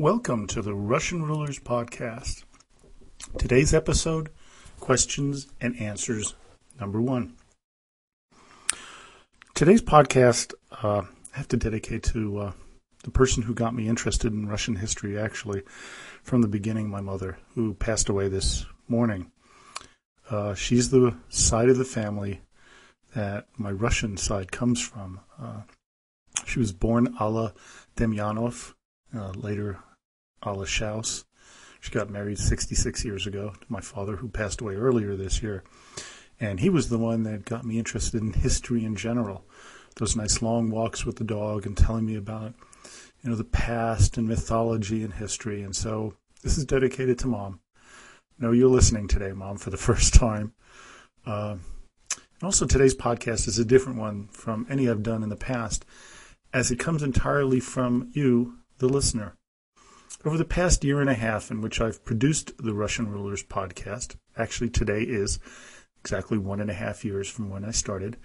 Welcome 0.00 0.46
to 0.46 0.62
the 0.62 0.74
Russian 0.74 1.24
Rulers 1.24 1.58
Podcast. 1.58 2.44
Today's 3.36 3.74
episode 3.74 4.30
Questions 4.80 5.46
and 5.60 5.78
Answers 5.78 6.34
Number 6.80 7.02
One. 7.02 7.34
Today's 9.54 9.82
podcast 9.82 10.54
uh, 10.82 11.02
I 11.34 11.36
have 11.36 11.48
to 11.48 11.58
dedicate 11.58 12.02
to 12.04 12.38
uh, 12.38 12.52
the 13.04 13.10
person 13.10 13.42
who 13.42 13.52
got 13.52 13.74
me 13.74 13.88
interested 13.88 14.32
in 14.32 14.48
Russian 14.48 14.76
history, 14.76 15.18
actually, 15.18 15.64
from 16.22 16.40
the 16.40 16.48
beginning, 16.48 16.88
my 16.88 17.02
mother, 17.02 17.36
who 17.54 17.74
passed 17.74 18.08
away 18.08 18.28
this 18.28 18.64
morning. 18.88 19.30
Uh, 20.30 20.54
she's 20.54 20.88
the 20.88 21.14
side 21.28 21.68
of 21.68 21.76
the 21.76 21.84
family 21.84 22.40
that 23.14 23.48
my 23.58 23.70
Russian 23.70 24.16
side 24.16 24.50
comes 24.50 24.80
from. 24.80 25.20
Uh, 25.38 25.60
she 26.46 26.58
was 26.58 26.72
born 26.72 27.14
Alla 27.20 27.52
Demyanov, 27.98 28.72
uh, 29.14 29.32
later 29.32 29.78
Alla 30.42 30.66
Schaus. 30.66 31.24
She 31.80 31.90
got 31.90 32.10
married 32.10 32.38
66 32.38 33.04
years 33.04 33.26
ago 33.26 33.52
to 33.58 33.66
my 33.68 33.80
father, 33.80 34.16
who 34.16 34.28
passed 34.28 34.60
away 34.60 34.74
earlier 34.74 35.16
this 35.16 35.42
year. 35.42 35.64
And 36.38 36.60
he 36.60 36.70
was 36.70 36.88
the 36.88 36.98
one 36.98 37.22
that 37.24 37.44
got 37.44 37.64
me 37.64 37.78
interested 37.78 38.20
in 38.20 38.32
history 38.32 38.84
in 38.84 38.96
general. 38.96 39.44
Those 39.96 40.16
nice 40.16 40.42
long 40.42 40.70
walks 40.70 41.04
with 41.04 41.16
the 41.16 41.24
dog 41.24 41.66
and 41.66 41.76
telling 41.76 42.06
me 42.06 42.16
about, 42.16 42.54
you 43.22 43.30
know, 43.30 43.36
the 43.36 43.44
past 43.44 44.16
and 44.16 44.28
mythology 44.28 45.02
and 45.02 45.14
history. 45.14 45.62
And 45.62 45.74
so 45.74 46.14
this 46.42 46.56
is 46.56 46.64
dedicated 46.64 47.18
to 47.20 47.26
mom. 47.26 47.60
know 48.38 48.52
you're 48.52 48.68
listening 48.68 49.08
today, 49.08 49.32
mom, 49.32 49.58
for 49.58 49.70
the 49.70 49.76
first 49.88 50.14
time. 50.14 50.52
Uh, 51.26 51.56
and 52.40 52.46
also, 52.46 52.66
today's 52.66 52.94
podcast 52.94 53.46
is 53.48 53.58
a 53.58 53.64
different 53.66 53.98
one 53.98 54.28
from 54.28 54.66
any 54.70 54.88
I've 54.88 55.02
done 55.02 55.22
in 55.22 55.28
the 55.28 55.36
past, 55.36 55.84
as 56.54 56.70
it 56.70 56.78
comes 56.78 57.02
entirely 57.02 57.60
from 57.60 58.08
you, 58.14 58.56
the 58.78 58.88
listener. 58.88 59.36
Over 60.22 60.36
the 60.36 60.44
past 60.44 60.84
year 60.84 61.00
and 61.00 61.08
a 61.08 61.14
half 61.14 61.50
in 61.50 61.62
which 61.62 61.80
I've 61.80 62.04
produced 62.04 62.52
the 62.58 62.74
Russian 62.74 63.08
Rulers 63.08 63.42
podcast, 63.42 64.16
actually 64.36 64.68
today 64.68 65.00
is 65.00 65.38
exactly 66.02 66.36
one 66.36 66.60
and 66.60 66.68
a 66.68 66.74
half 66.74 67.06
years 67.06 67.26
from 67.26 67.48
when 67.48 67.64
I 67.64 67.70
started, 67.70 68.18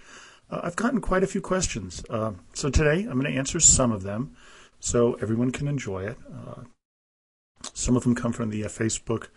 uh, 0.50 0.60
I've 0.62 0.76
gotten 0.76 1.00
quite 1.00 1.22
a 1.22 1.26
few 1.26 1.40
questions. 1.40 2.04
Uh, 2.10 2.32
so 2.52 2.68
today 2.68 3.04
I'm 3.04 3.18
going 3.18 3.32
to 3.32 3.38
answer 3.38 3.60
some 3.60 3.92
of 3.92 4.02
them 4.02 4.36
so 4.78 5.14
everyone 5.14 5.52
can 5.52 5.68
enjoy 5.68 6.04
it. 6.04 6.18
Uh, 6.30 6.64
some 7.72 7.96
of 7.96 8.02
them 8.02 8.14
come 8.14 8.32
from 8.32 8.50
the 8.50 8.64
uh, 8.64 8.68
Facebook 8.68 9.28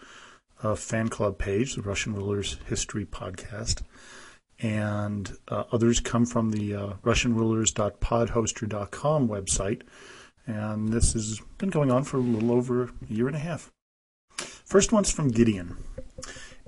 uh, 0.62 0.76
fan 0.76 1.08
club 1.08 1.38
page, 1.38 1.76
the 1.76 1.82
Russian 1.82 2.14
Rulers 2.14 2.58
History 2.68 3.06
Podcast. 3.06 3.84
And 4.62 5.32
uh, 5.48 5.64
others 5.72 6.02
come 6.02 6.26
from 6.26 6.52
the 6.52 6.76
uh, 6.76 6.96
RussianRulers.podhoster.com 7.04 9.30
website, 9.30 9.84
and 10.50 10.90
this 10.90 11.14
has 11.14 11.42
been 11.58 11.70
going 11.70 11.92
on 11.92 12.04
for 12.04 12.18
a 12.18 12.22
little 12.22 12.52
over 12.52 12.84
a 12.84 12.90
year 13.08 13.28
and 13.28 13.36
a 13.36 13.40
half. 13.40 13.72
First 14.38 14.92
one's 14.92 15.12
from 15.12 15.30
Gideon. 15.30 15.78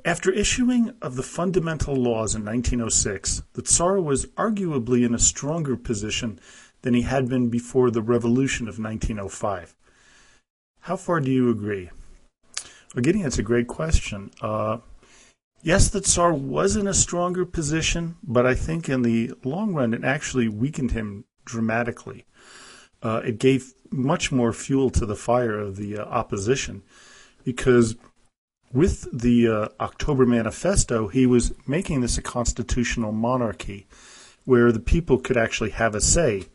After 0.05 0.31
issuing 0.31 0.93
of 1.01 1.15
the 1.15 1.23
fundamental 1.23 1.95
laws 1.95 2.35
in 2.35 2.43
1906, 2.45 3.43
the 3.53 3.61
Tsar 3.61 3.99
was 3.99 4.25
arguably 4.38 5.05
in 5.05 5.13
a 5.13 5.19
stronger 5.19 5.75
position 5.75 6.39
than 6.81 6.94
he 6.94 7.03
had 7.03 7.29
been 7.29 7.50
before 7.50 7.91
the 7.91 8.01
revolution 8.01 8.67
of 8.67 8.79
1905. 8.79 9.75
How 10.81 10.95
far 10.95 11.19
do 11.19 11.29
you 11.29 11.50
agree? 11.50 11.91
Well, 12.95 13.03
Gideon, 13.03 13.27
it's 13.27 13.38
a 13.38 13.44
great 13.44 13.67
question. 13.67 14.31
Uh, 14.41 14.79
yes, 15.61 15.89
the 15.89 16.01
Tsar 16.01 16.33
was 16.33 16.75
in 16.75 16.88
a 16.88 16.94
stronger 16.94 17.45
position, 17.45 18.17
but 18.23 18.45
I 18.45 18.56
think 18.56 18.89
in 18.89 19.03
the 19.03 19.33
long 19.44 19.73
run 19.73 19.94
it 19.94 20.03
actually 20.03 20.47
weakened 20.47 20.91
him 20.91 21.25
dramatically 21.45 22.25
uh, 23.03 23.22
it 23.25 23.39
gave 23.39 23.73
much 23.91 24.31
more 24.31 24.53
fuel 24.53 24.89
to 24.89 25.06
the 25.06 25.16
fire 25.16 25.59
of 25.59 25.75
the 25.75 25.97
uh, 25.97 26.06
opposition 26.06 26.81
because 27.44 27.95
with 28.73 29.07
the 29.12 29.47
uh, 29.47 29.67
October 29.79 30.25
Manifesto, 30.25 31.07
he 31.07 31.25
was 31.25 31.53
making 31.67 32.01
this 32.01 32.17
a 32.17 32.22
constitutional 32.22 33.12
monarchy 33.12 33.85
where 34.45 34.72
the 34.72 34.79
people 34.79 35.17
could 35.17 35.38
actually 35.38 35.72
have 35.72 35.94
a 35.94 36.01
say. 36.01 36.45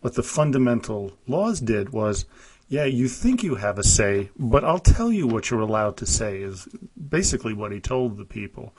What 0.00 0.14
the 0.14 0.22
fundamental 0.22 1.12
laws 1.26 1.60
did 1.60 1.90
was, 1.90 2.24
yeah, 2.68 2.84
you 2.84 3.08
think 3.08 3.42
you 3.42 3.56
have 3.56 3.78
a 3.78 3.84
say, 3.84 4.30
but 4.38 4.64
I'll 4.64 4.78
tell 4.78 5.12
you 5.12 5.26
what 5.26 5.50
you're 5.50 5.60
allowed 5.60 5.96
to 5.98 6.06
say, 6.06 6.42
is 6.42 6.68
basically 7.08 7.54
what 7.54 7.72
he 7.72 7.80
told 7.80 8.16
the 8.16 8.24
people. 8.24 8.74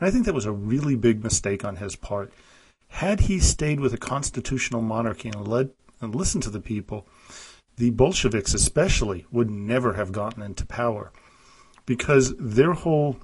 And 0.00 0.08
I 0.08 0.10
think 0.10 0.24
that 0.24 0.34
was 0.34 0.46
a 0.46 0.52
really 0.52 0.96
big 0.96 1.22
mistake 1.22 1.64
on 1.64 1.76
his 1.76 1.94
part. 1.94 2.32
Had 2.88 3.20
he 3.20 3.38
stayed 3.38 3.80
with 3.80 3.94
a 3.94 3.98
constitutional 3.98 4.82
monarchy 4.82 5.28
and 5.28 5.46
led 5.46 5.70
and 6.02 6.14
listen 6.14 6.40
to 6.42 6.50
the 6.50 6.60
people, 6.60 7.06
the 7.76 7.90
Bolsheviks 7.90 8.52
especially 8.52 9.24
would 9.30 9.50
never 9.50 9.94
have 9.94 10.12
gotten 10.12 10.42
into 10.42 10.66
power 10.66 11.12
because 11.86 12.34
their 12.38 12.72
whole 12.72 13.16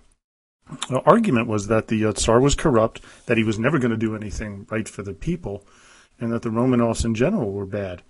uh, 0.91 1.01
argument 1.05 1.49
was 1.49 1.67
that 1.67 1.89
the 1.89 2.05
uh, 2.05 2.13
Tsar 2.13 2.41
was 2.41 2.55
corrupt, 2.55 3.03
that 3.27 3.37
he 3.37 3.45
was 3.45 3.59
never 3.59 3.79
going 3.79 3.91
to 3.91 3.97
do 3.97 4.17
anything 4.17 4.67
right 4.71 4.89
for 4.89 5.03
the 5.03 5.13
people, 5.13 5.67
and 6.19 6.33
that 6.33 6.43
the 6.43 6.51
Romanovs 6.51 7.05
in 7.05 7.15
general 7.15 7.53
were 7.53 7.67
bad. 7.67 8.03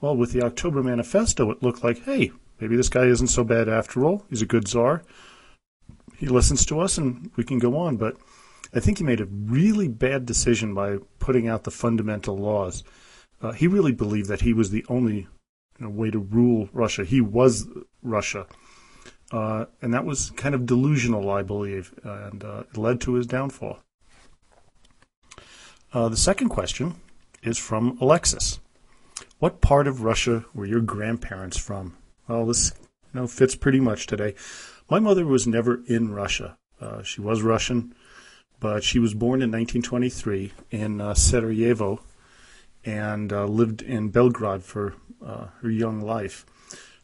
Well, 0.00 0.16
with 0.16 0.32
the 0.32 0.42
October 0.42 0.82
Manifesto, 0.82 1.50
it 1.50 1.62
looked 1.62 1.82
like, 1.82 2.04
hey, 2.04 2.32
maybe 2.60 2.76
this 2.76 2.88
guy 2.88 3.04
isn't 3.04 3.28
so 3.28 3.44
bad 3.44 3.68
after 3.68 4.04
all. 4.04 4.24
He's 4.28 4.42
a 4.42 4.46
good 4.46 4.68
Tsar. 4.68 5.02
He 6.16 6.26
listens 6.26 6.64
to 6.66 6.80
us, 6.80 6.98
and 6.98 7.30
we 7.36 7.44
can 7.44 7.58
go 7.58 7.76
on. 7.76 7.96
But 7.96 8.16
I 8.74 8.80
think 8.80 8.98
he 8.98 9.04
made 9.04 9.20
a 9.20 9.26
really 9.26 9.88
bad 9.88 10.26
decision 10.26 10.74
by 10.74 10.98
putting 11.18 11.48
out 11.48 11.64
the 11.64 11.70
fundamental 11.70 12.36
laws. 12.36 12.84
Uh, 13.40 13.52
he 13.52 13.66
really 13.66 13.92
believed 13.92 14.28
that 14.28 14.40
he 14.40 14.52
was 14.52 14.70
the 14.70 14.84
only 14.88 15.26
you 15.78 15.86
know, 15.86 15.90
way 15.90 16.10
to 16.10 16.18
rule 16.18 16.68
Russia. 16.72 17.04
He 17.04 17.20
was 17.20 17.66
Russia. 18.02 18.46
Uh, 19.32 19.66
and 19.82 19.92
that 19.92 20.04
was 20.04 20.30
kind 20.30 20.54
of 20.54 20.66
delusional, 20.66 21.30
I 21.30 21.42
believe, 21.42 21.92
and 22.04 22.44
uh, 22.44 22.64
it 22.70 22.76
led 22.76 23.00
to 23.02 23.14
his 23.14 23.26
downfall. 23.26 23.80
Uh, 25.92 26.08
the 26.08 26.16
second 26.16 26.48
question 26.48 26.96
is 27.42 27.58
from 27.58 27.98
Alexis. 28.00 28.60
What 29.38 29.60
part 29.60 29.86
of 29.86 30.02
Russia 30.02 30.44
were 30.54 30.66
your 30.66 30.80
grandparents 30.80 31.56
from? 31.56 31.96
Well, 32.28 32.46
this 32.46 32.72
you 33.12 33.20
know, 33.20 33.26
fits 33.26 33.54
pretty 33.54 33.80
much 33.80 34.06
today. 34.06 34.34
My 34.88 34.98
mother 34.98 35.26
was 35.26 35.46
never 35.46 35.82
in 35.86 36.12
Russia. 36.12 36.56
Uh, 36.80 37.02
she 37.02 37.20
was 37.20 37.42
Russian, 37.42 37.94
but 38.60 38.84
she 38.84 38.98
was 38.98 39.14
born 39.14 39.42
in 39.42 39.50
1923 39.50 40.52
in 40.70 41.00
uh, 41.00 41.14
Sarajevo, 41.14 42.00
and 42.86 43.32
uh, 43.32 43.44
lived 43.44 43.82
in 43.82 44.08
Belgrade 44.08 44.62
for 44.62 44.94
uh, 45.24 45.48
her 45.60 45.70
young 45.70 46.00
life. 46.00 46.46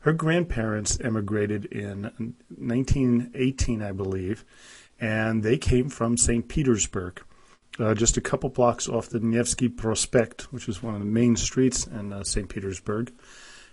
Her 0.00 0.12
grandparents 0.12 0.98
emigrated 1.00 1.66
in 1.66 2.34
1918, 2.48 3.82
I 3.82 3.92
believe, 3.92 4.44
and 5.00 5.42
they 5.42 5.58
came 5.58 5.88
from 5.88 6.16
St. 6.16 6.48
Petersburg, 6.48 7.22
uh, 7.78 7.94
just 7.94 8.16
a 8.16 8.20
couple 8.20 8.48
blocks 8.48 8.88
off 8.88 9.08
the 9.08 9.20
Nevsky 9.20 9.68
Prospect, 9.68 10.52
which 10.52 10.68
is 10.68 10.82
one 10.82 10.94
of 10.94 11.00
the 11.00 11.06
main 11.06 11.36
streets 11.36 11.86
in 11.86 12.12
uh, 12.12 12.22
St. 12.22 12.48
Petersburg. 12.48 13.12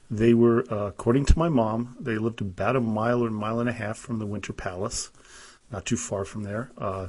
They 0.10 0.34
were, 0.34 0.66
uh, 0.72 0.88
according 0.88 1.26
to 1.26 1.38
my 1.38 1.50
mom, 1.50 1.96
they 2.00 2.18
lived 2.18 2.42
about 2.42 2.76
a 2.76 2.82
mile 2.82 3.24
or 3.24 3.30
mile 3.30 3.60
and 3.60 3.70
a 3.70 3.74
half 3.74 3.98
from 3.98 4.18
the 4.18 4.26
Winter 4.26 4.54
Palace, 4.54 5.12
not 5.72 5.86
too 5.86 5.98
far 5.98 6.26
from 6.26 6.44
there. 6.44 6.72
Uh, 6.78 7.08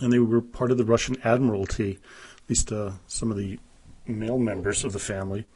and 0.00 0.12
they 0.12 0.18
were 0.18 0.40
part 0.40 0.70
of 0.70 0.78
the 0.78 0.84
Russian 0.84 1.16
Admiralty, 1.24 1.98
at 2.36 2.48
least 2.48 2.72
some 3.06 3.30
of 3.30 3.36
the 3.36 3.58
male 4.18 4.38
members 4.38 4.84
of 4.84 4.92
the 4.92 4.98
family. 4.98 5.46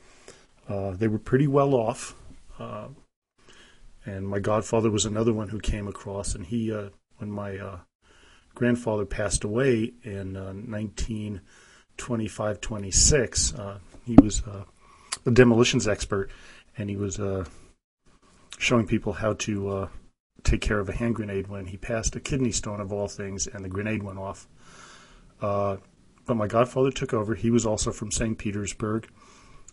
Uh, 0.68 0.92
they 0.92 1.08
were 1.08 1.18
pretty 1.18 1.46
well 1.46 1.74
off. 1.74 2.14
Uh, 2.58 2.88
and 4.06 4.26
my 4.28 4.38
godfather 4.38 4.90
was 4.90 5.06
another 5.06 5.32
one 5.32 5.48
who 5.48 5.58
came 5.58 5.88
across, 5.88 6.34
and 6.34 6.44
he, 6.46 6.70
uh, 6.72 6.90
when 7.16 7.30
my 7.30 7.56
uh, 7.58 7.78
grandfather 8.54 9.06
passed 9.06 9.44
away 9.44 9.92
in 10.02 10.34
1925 10.34 12.56
uh, 12.56 12.58
26, 12.60 13.54
uh, 13.54 13.78
he 14.04 14.16
was 14.22 14.42
a 14.46 14.66
demolitions 15.30 15.88
expert, 15.88 16.28
and 16.76 16.90
he 16.90 16.96
was 16.96 17.18
showing 18.58 18.86
people 18.86 19.14
how 19.14 19.32
to 19.32 19.88
take 20.42 20.60
care 20.60 20.78
of 20.78 20.90
a 20.90 20.92
hand 20.92 21.14
grenade 21.14 21.48
when 21.48 21.64
he 21.66 21.78
passed 21.78 22.14
a 22.14 22.20
kidney 22.20 22.52
stone 22.52 22.80
of 22.80 22.92
all 22.92 23.08
things, 23.08 23.46
and 23.46 23.64
the 23.64 23.70
grenade 23.70 24.02
went 24.02 24.18
off. 24.18 24.46
But 26.26 26.36
my 26.36 26.46
godfather 26.46 26.90
took 26.90 27.12
over. 27.12 27.34
He 27.34 27.50
was 27.50 27.66
also 27.66 27.92
from 27.92 28.10
St. 28.10 28.38
Petersburg, 28.38 29.08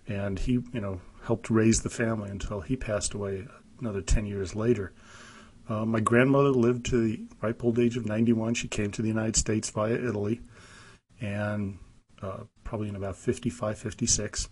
and 0.07 0.38
he, 0.38 0.53
you 0.74 0.81
know, 0.81 1.01
helped 1.24 1.50
raise 1.50 1.81
the 1.81 1.89
family 1.89 2.30
until 2.30 2.62
he 2.62 2.75
passed 2.75 3.13
away 3.13 3.48
another 3.80 4.01
10 4.01 4.25
years 4.25 4.56
later. 4.56 4.92
Uh, 5.69 5.86
my 5.86 6.00
grandmother 6.00 6.50
lived 6.50 6.86
to 6.88 7.01
the 7.01 7.24
ripe 7.42 7.63
old 7.63 7.80
age 7.80 7.95
of 7.95 8.06
91. 8.06 8.56
She 8.56 8.68
came 8.68 8.92
to 8.92 9.01
the 9.01 9.07
United 9.07 9.36
States 9.36 9.69
via 9.69 9.94
Italy, 9.94 10.42
and 11.21 11.77
uh, 12.21 12.42
probably 12.63 12.89
in 12.89 12.95
about 12.95 13.15
55, 13.15 13.77
56. 13.77 14.50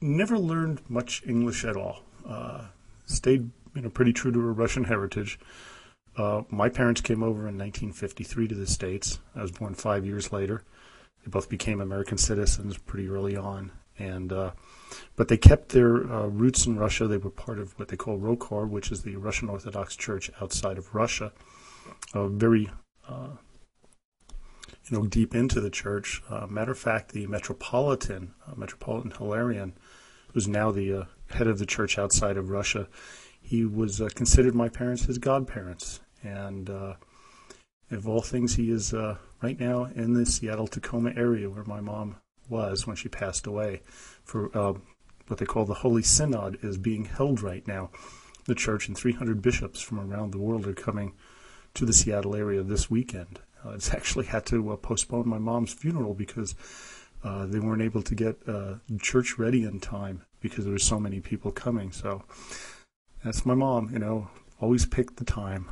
Never 0.00 0.38
learned 0.38 0.80
much 0.88 1.22
English 1.26 1.64
at 1.64 1.76
all. 1.76 2.02
Uh, 2.26 2.66
stayed, 3.04 3.50
you 3.74 3.82
know, 3.82 3.90
pretty 3.90 4.12
true 4.12 4.32
to 4.32 4.40
her 4.40 4.52
Russian 4.52 4.84
heritage. 4.84 5.38
Uh, 6.16 6.42
my 6.48 6.68
parents 6.68 7.00
came 7.00 7.22
over 7.22 7.40
in 7.40 7.58
1953 7.58 8.48
to 8.48 8.54
the 8.54 8.66
States. 8.66 9.20
I 9.34 9.42
was 9.42 9.52
born 9.52 9.74
five 9.74 10.06
years 10.06 10.32
later. 10.32 10.62
They 11.26 11.30
both 11.30 11.48
became 11.48 11.80
American 11.80 12.18
citizens 12.18 12.78
pretty 12.78 13.08
early 13.08 13.36
on. 13.36 13.72
and 13.98 14.32
uh, 14.32 14.52
but 15.16 15.26
they 15.26 15.36
kept 15.36 15.70
their 15.70 16.10
uh, 16.10 16.26
roots 16.26 16.66
in 16.66 16.78
Russia. 16.78 17.08
They 17.08 17.16
were 17.16 17.30
part 17.30 17.58
of 17.58 17.76
what 17.78 17.88
they 17.88 17.96
call 17.96 18.16
ROCOR, 18.18 18.68
which 18.68 18.92
is 18.92 19.02
the 19.02 19.16
Russian 19.16 19.48
Orthodox 19.48 19.96
Church 19.96 20.30
outside 20.40 20.78
of 20.78 20.94
Russia. 20.94 21.32
Uh, 22.14 22.28
very, 22.28 22.70
uh, 23.08 23.30
you 24.84 24.96
know, 24.96 25.06
deep 25.06 25.34
into 25.34 25.60
the 25.60 25.70
church. 25.70 26.22
Uh, 26.30 26.46
matter 26.46 26.72
of 26.72 26.78
fact, 26.78 27.12
the 27.12 27.26
Metropolitan, 27.26 28.34
uh, 28.46 28.52
Metropolitan 28.54 29.10
Hilarion, 29.10 29.72
who's 30.32 30.46
now 30.46 30.70
the 30.70 31.06
head 31.30 31.48
of 31.48 31.58
the 31.58 31.66
church 31.66 31.98
outside 31.98 32.36
of 32.36 32.50
Russia, 32.50 32.86
he 33.40 33.64
was 33.64 34.00
considered 34.14 34.54
my 34.54 34.68
parents 34.68 35.06
his 35.06 35.18
godparents, 35.18 36.00
and 36.22 36.70
of 37.90 38.08
all 38.08 38.20
things, 38.20 38.56
he 38.56 38.70
is 38.70 38.92
right 39.42 39.58
now 39.60 39.84
in 39.84 40.14
the 40.14 40.26
Seattle 40.26 40.66
Tacoma 40.66 41.12
area 41.16 41.48
where 41.48 41.64
my 41.64 41.80
mom 41.80 42.16
was 42.48 42.86
when 42.86 42.96
she 42.96 43.08
passed 43.08 43.46
away. 43.46 43.82
For 44.24 44.56
uh, 44.56 44.74
what 45.26 45.38
they 45.38 45.46
call 45.46 45.64
the 45.64 45.74
Holy 45.74 46.02
Synod 46.02 46.58
is 46.62 46.78
being 46.78 47.04
held 47.04 47.42
right 47.42 47.66
now. 47.66 47.90
The 48.44 48.54
church 48.54 48.88
and 48.88 48.96
300 48.96 49.42
bishops 49.42 49.80
from 49.80 49.98
around 49.98 50.32
the 50.32 50.38
world 50.38 50.66
are 50.66 50.74
coming 50.74 51.14
to 51.74 51.84
the 51.84 51.92
Seattle 51.92 52.36
area 52.36 52.62
this 52.62 52.90
weekend. 52.90 53.40
Uh, 53.64 53.70
it's 53.70 53.92
actually 53.94 54.26
had 54.26 54.46
to 54.46 54.72
uh, 54.72 54.76
postpone 54.76 55.28
my 55.28 55.38
mom's 55.38 55.72
funeral 55.72 56.14
because 56.14 56.54
uh, 57.24 57.46
they 57.46 57.58
weren't 57.58 57.82
able 57.82 58.02
to 58.02 58.14
get 58.14 58.36
uh, 58.46 58.74
church 59.00 59.38
ready 59.38 59.64
in 59.64 59.80
time 59.80 60.22
because 60.40 60.64
there 60.64 60.72
were 60.72 60.78
so 60.78 61.00
many 61.00 61.20
people 61.20 61.50
coming. 61.50 61.90
So 61.90 62.22
that's 63.24 63.44
my 63.44 63.54
mom. 63.54 63.90
You 63.92 63.98
know, 63.98 64.30
always 64.60 64.86
pick 64.86 65.16
the 65.16 65.24
time. 65.24 65.70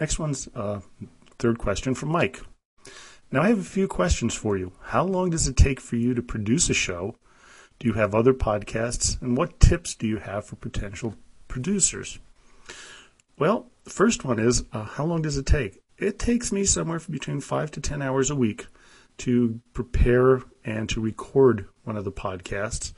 Next 0.00 0.18
one's 0.18 0.48
uh, 0.54 0.80
third 1.38 1.58
question 1.58 1.94
from 1.94 2.10
Mike. 2.10 2.40
Now, 3.32 3.42
I 3.42 3.48
have 3.48 3.58
a 3.58 3.64
few 3.64 3.88
questions 3.88 4.34
for 4.34 4.56
you. 4.56 4.72
How 4.80 5.04
long 5.04 5.30
does 5.30 5.48
it 5.48 5.56
take 5.56 5.80
for 5.80 5.96
you 5.96 6.14
to 6.14 6.22
produce 6.22 6.70
a 6.70 6.74
show? 6.74 7.16
Do 7.78 7.88
you 7.88 7.94
have 7.94 8.14
other 8.14 8.32
podcasts? 8.32 9.20
And 9.20 9.36
what 9.36 9.60
tips 9.60 9.94
do 9.94 10.06
you 10.06 10.18
have 10.18 10.46
for 10.46 10.56
potential 10.56 11.14
producers? 11.48 12.18
Well, 13.38 13.66
the 13.84 13.90
first 13.90 14.24
one 14.24 14.38
is 14.38 14.64
uh, 14.72 14.84
how 14.84 15.04
long 15.04 15.22
does 15.22 15.36
it 15.36 15.46
take? 15.46 15.82
It 15.98 16.18
takes 16.18 16.52
me 16.52 16.64
somewhere 16.64 17.00
between 17.10 17.40
five 17.40 17.70
to 17.72 17.80
10 17.80 18.00
hours 18.00 18.30
a 18.30 18.36
week 18.36 18.66
to 19.18 19.60
prepare 19.72 20.42
and 20.64 20.88
to 20.90 21.00
record 21.00 21.66
one 21.84 21.96
of 21.96 22.04
the 22.04 22.12
podcasts. 22.12 22.92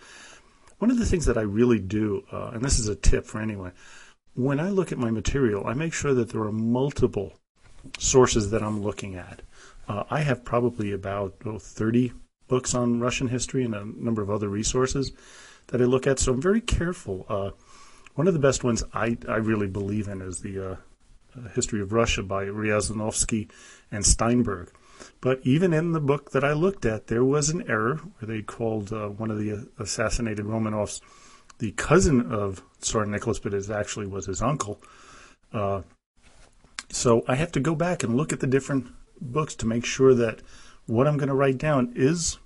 One 0.79 0.91
of 0.91 0.99
the 0.99 1.07
things 1.07 1.27
that 1.27 1.39
I 1.39 1.43
really 1.43 1.79
do, 1.79 2.25
uh, 2.33 2.51
and 2.55 2.63
this 2.63 2.79
is 2.79 2.89
a 2.89 2.95
tip 2.95 3.27
for 3.27 3.41
anyone, 3.41 3.73
when 4.39 4.61
I 4.61 4.71
look 4.71 4.93
at 4.93 4.99
my 4.99 5.11
material, 5.11 5.67
I 5.67 5.75
make 5.75 5.93
sure 5.93 6.15
that 6.15 6.31
there 6.31 6.43
are 6.43 6.53
multiple 6.53 7.33
sources 7.99 8.53
that 8.53 8.63
I'm 8.63 8.85
looking 8.85 9.17
at. 9.17 9.43
Uh, 9.89 10.05
I 10.11 10.21
have 10.21 10.45
probably 10.45 10.93
about 10.93 11.35
oh, 11.45 11.59
30 11.59 12.13
books 12.47 12.73
on 12.73 13.01
Russian 13.01 13.27
history 13.27 13.65
and 13.65 13.75
a 13.75 13.85
number 13.85 14.23
of 14.23 14.31
other 14.31 14.49
resources 14.49 15.11
that 15.67 15.83
I 15.83 15.85
look 15.85 16.07
at, 16.07 16.21
so 16.21 16.33
I'm 16.33 16.41
very 16.41 16.61
careful. 16.61 17.27
Uh, 17.29 17.51
one 18.15 18.29
of 18.29 18.33
the 18.33 18.39
best 18.39 18.63
ones 18.63 18.85
I, 18.95 19.19
I 19.29 19.37
really 19.37 19.67
believe 19.67 20.07
in 20.07 20.23
is 20.23 20.41
the 20.41 20.73
uh, 20.73 20.77
uh 21.37 21.49
History 21.49 21.81
of 21.81 21.93
Russia 21.93 22.23
by 22.23 22.45
Riasanovsky 22.45 23.51
and 23.91 24.07
Steinberg. 24.07 24.71
But 25.21 25.41
even 25.43 25.73
in 25.73 25.93
the 25.93 26.01
book 26.01 26.31
that 26.31 26.45
I 26.45 26.53
looked 26.53 26.87
at, 26.87 27.09
there 27.09 27.25
was 27.25 27.49
an 27.49 27.69
error 27.69 27.97
where 27.97 28.29
they 28.29 28.43
called 28.43 28.93
uh, 28.93 29.09
one 29.09 29.33
of 29.33 29.39
the 29.39 29.69
assassinated 29.81 30.47
Romanovs 30.47 31.01
the 31.59 31.73
cousin 31.73 32.33
of 32.33 32.63
Tsar 32.81 33.05
Nicholas, 33.07 33.39
but 33.39 33.55
it 33.55 33.69
actually 33.71 34.07
was 34.07 34.27
his 34.27 34.41
uncle. 34.41 34.81
Uh, 35.53 35.83
so 36.91 37.25
I 37.29 37.35
have 37.35 37.53
to 37.53 37.61
go 37.61 37.75
back 37.75 38.03
and 38.03 38.17
look 38.17 38.33
at 38.33 38.41
the 38.41 38.47
different 38.47 38.87
books 39.21 39.55
to 39.57 39.67
make 39.67 39.85
sure 39.85 40.15
that 40.15 40.41
what 40.87 41.07
I'm 41.07 41.17
going 41.19 41.29
to 41.29 41.35
write 41.35 41.59
down 41.59 41.93
is, 41.95 42.39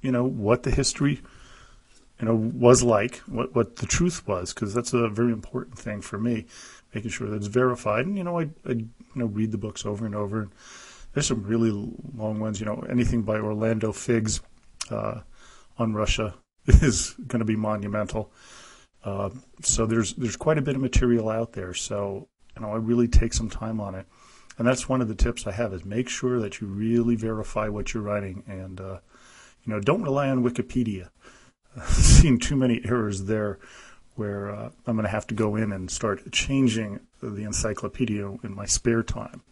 you 0.00 0.12
know, 0.12 0.24
what 0.24 0.62
the 0.62 0.70
history, 0.70 1.20
you 2.20 2.26
know, 2.26 2.34
was 2.34 2.82
like, 2.82 3.16
what 3.18 3.54
what 3.54 3.76
the 3.76 3.86
truth 3.86 4.26
was, 4.28 4.52
because 4.52 4.74
that's 4.74 4.92
a 4.92 5.08
very 5.08 5.32
important 5.32 5.78
thing 5.78 6.00
for 6.00 6.18
me, 6.18 6.46
making 6.94 7.10
sure 7.10 7.28
that 7.28 7.36
it's 7.36 7.46
verified. 7.46 8.06
And 8.06 8.16
you 8.16 8.24
know, 8.24 8.38
I, 8.38 8.50
I 8.64 8.72
you 8.72 8.88
know 9.14 9.26
read 9.26 9.52
the 9.52 9.58
books 9.58 9.84
over 9.84 10.06
and 10.06 10.14
over. 10.14 10.42
And 10.42 10.50
there's 11.12 11.26
some 11.26 11.42
really 11.42 11.70
long 12.14 12.38
ones. 12.38 12.60
You 12.60 12.66
know, 12.66 12.84
anything 12.88 13.22
by 13.22 13.38
Orlando 13.38 13.90
Figes 13.90 14.40
uh, 14.90 15.20
on 15.78 15.94
Russia 15.94 16.34
is 16.82 17.14
going 17.26 17.40
to 17.40 17.44
be 17.44 17.56
monumental. 17.56 18.32
Uh, 19.02 19.30
so 19.62 19.86
there's 19.86 20.14
there's 20.14 20.36
quite 20.36 20.58
a 20.58 20.62
bit 20.62 20.76
of 20.76 20.82
material 20.82 21.28
out 21.28 21.52
there. 21.52 21.72
So 21.74 22.28
you 22.56 22.62
know, 22.62 22.72
I 22.72 22.76
really 22.76 23.08
take 23.08 23.32
some 23.32 23.48
time 23.48 23.80
on 23.80 23.94
it. 23.94 24.06
And 24.58 24.66
that's 24.66 24.88
one 24.88 25.00
of 25.00 25.08
the 25.08 25.14
tips 25.14 25.46
I 25.46 25.52
have 25.52 25.72
is 25.72 25.84
make 25.84 26.08
sure 26.08 26.38
that 26.40 26.60
you 26.60 26.66
really 26.66 27.16
verify 27.16 27.68
what 27.68 27.94
you're 27.94 28.02
writing 28.02 28.42
and, 28.46 28.80
uh, 28.80 28.98
you 29.64 29.72
know, 29.72 29.80
don't 29.80 30.02
rely 30.02 30.28
on 30.28 30.44
Wikipedia. 30.44 31.08
I've 31.76 31.88
seen 31.88 32.38
too 32.38 32.56
many 32.56 32.82
errors 32.84 33.24
there 33.24 33.58
where 34.16 34.50
uh, 34.50 34.70
I'm 34.86 34.96
going 34.96 35.04
to 35.04 35.10
have 35.10 35.26
to 35.28 35.34
go 35.34 35.56
in 35.56 35.72
and 35.72 35.90
start 35.90 36.30
changing 36.32 37.00
the 37.22 37.44
encyclopedia 37.44 38.26
in 38.42 38.54
my 38.54 38.66
spare 38.66 39.02
time. 39.02 39.42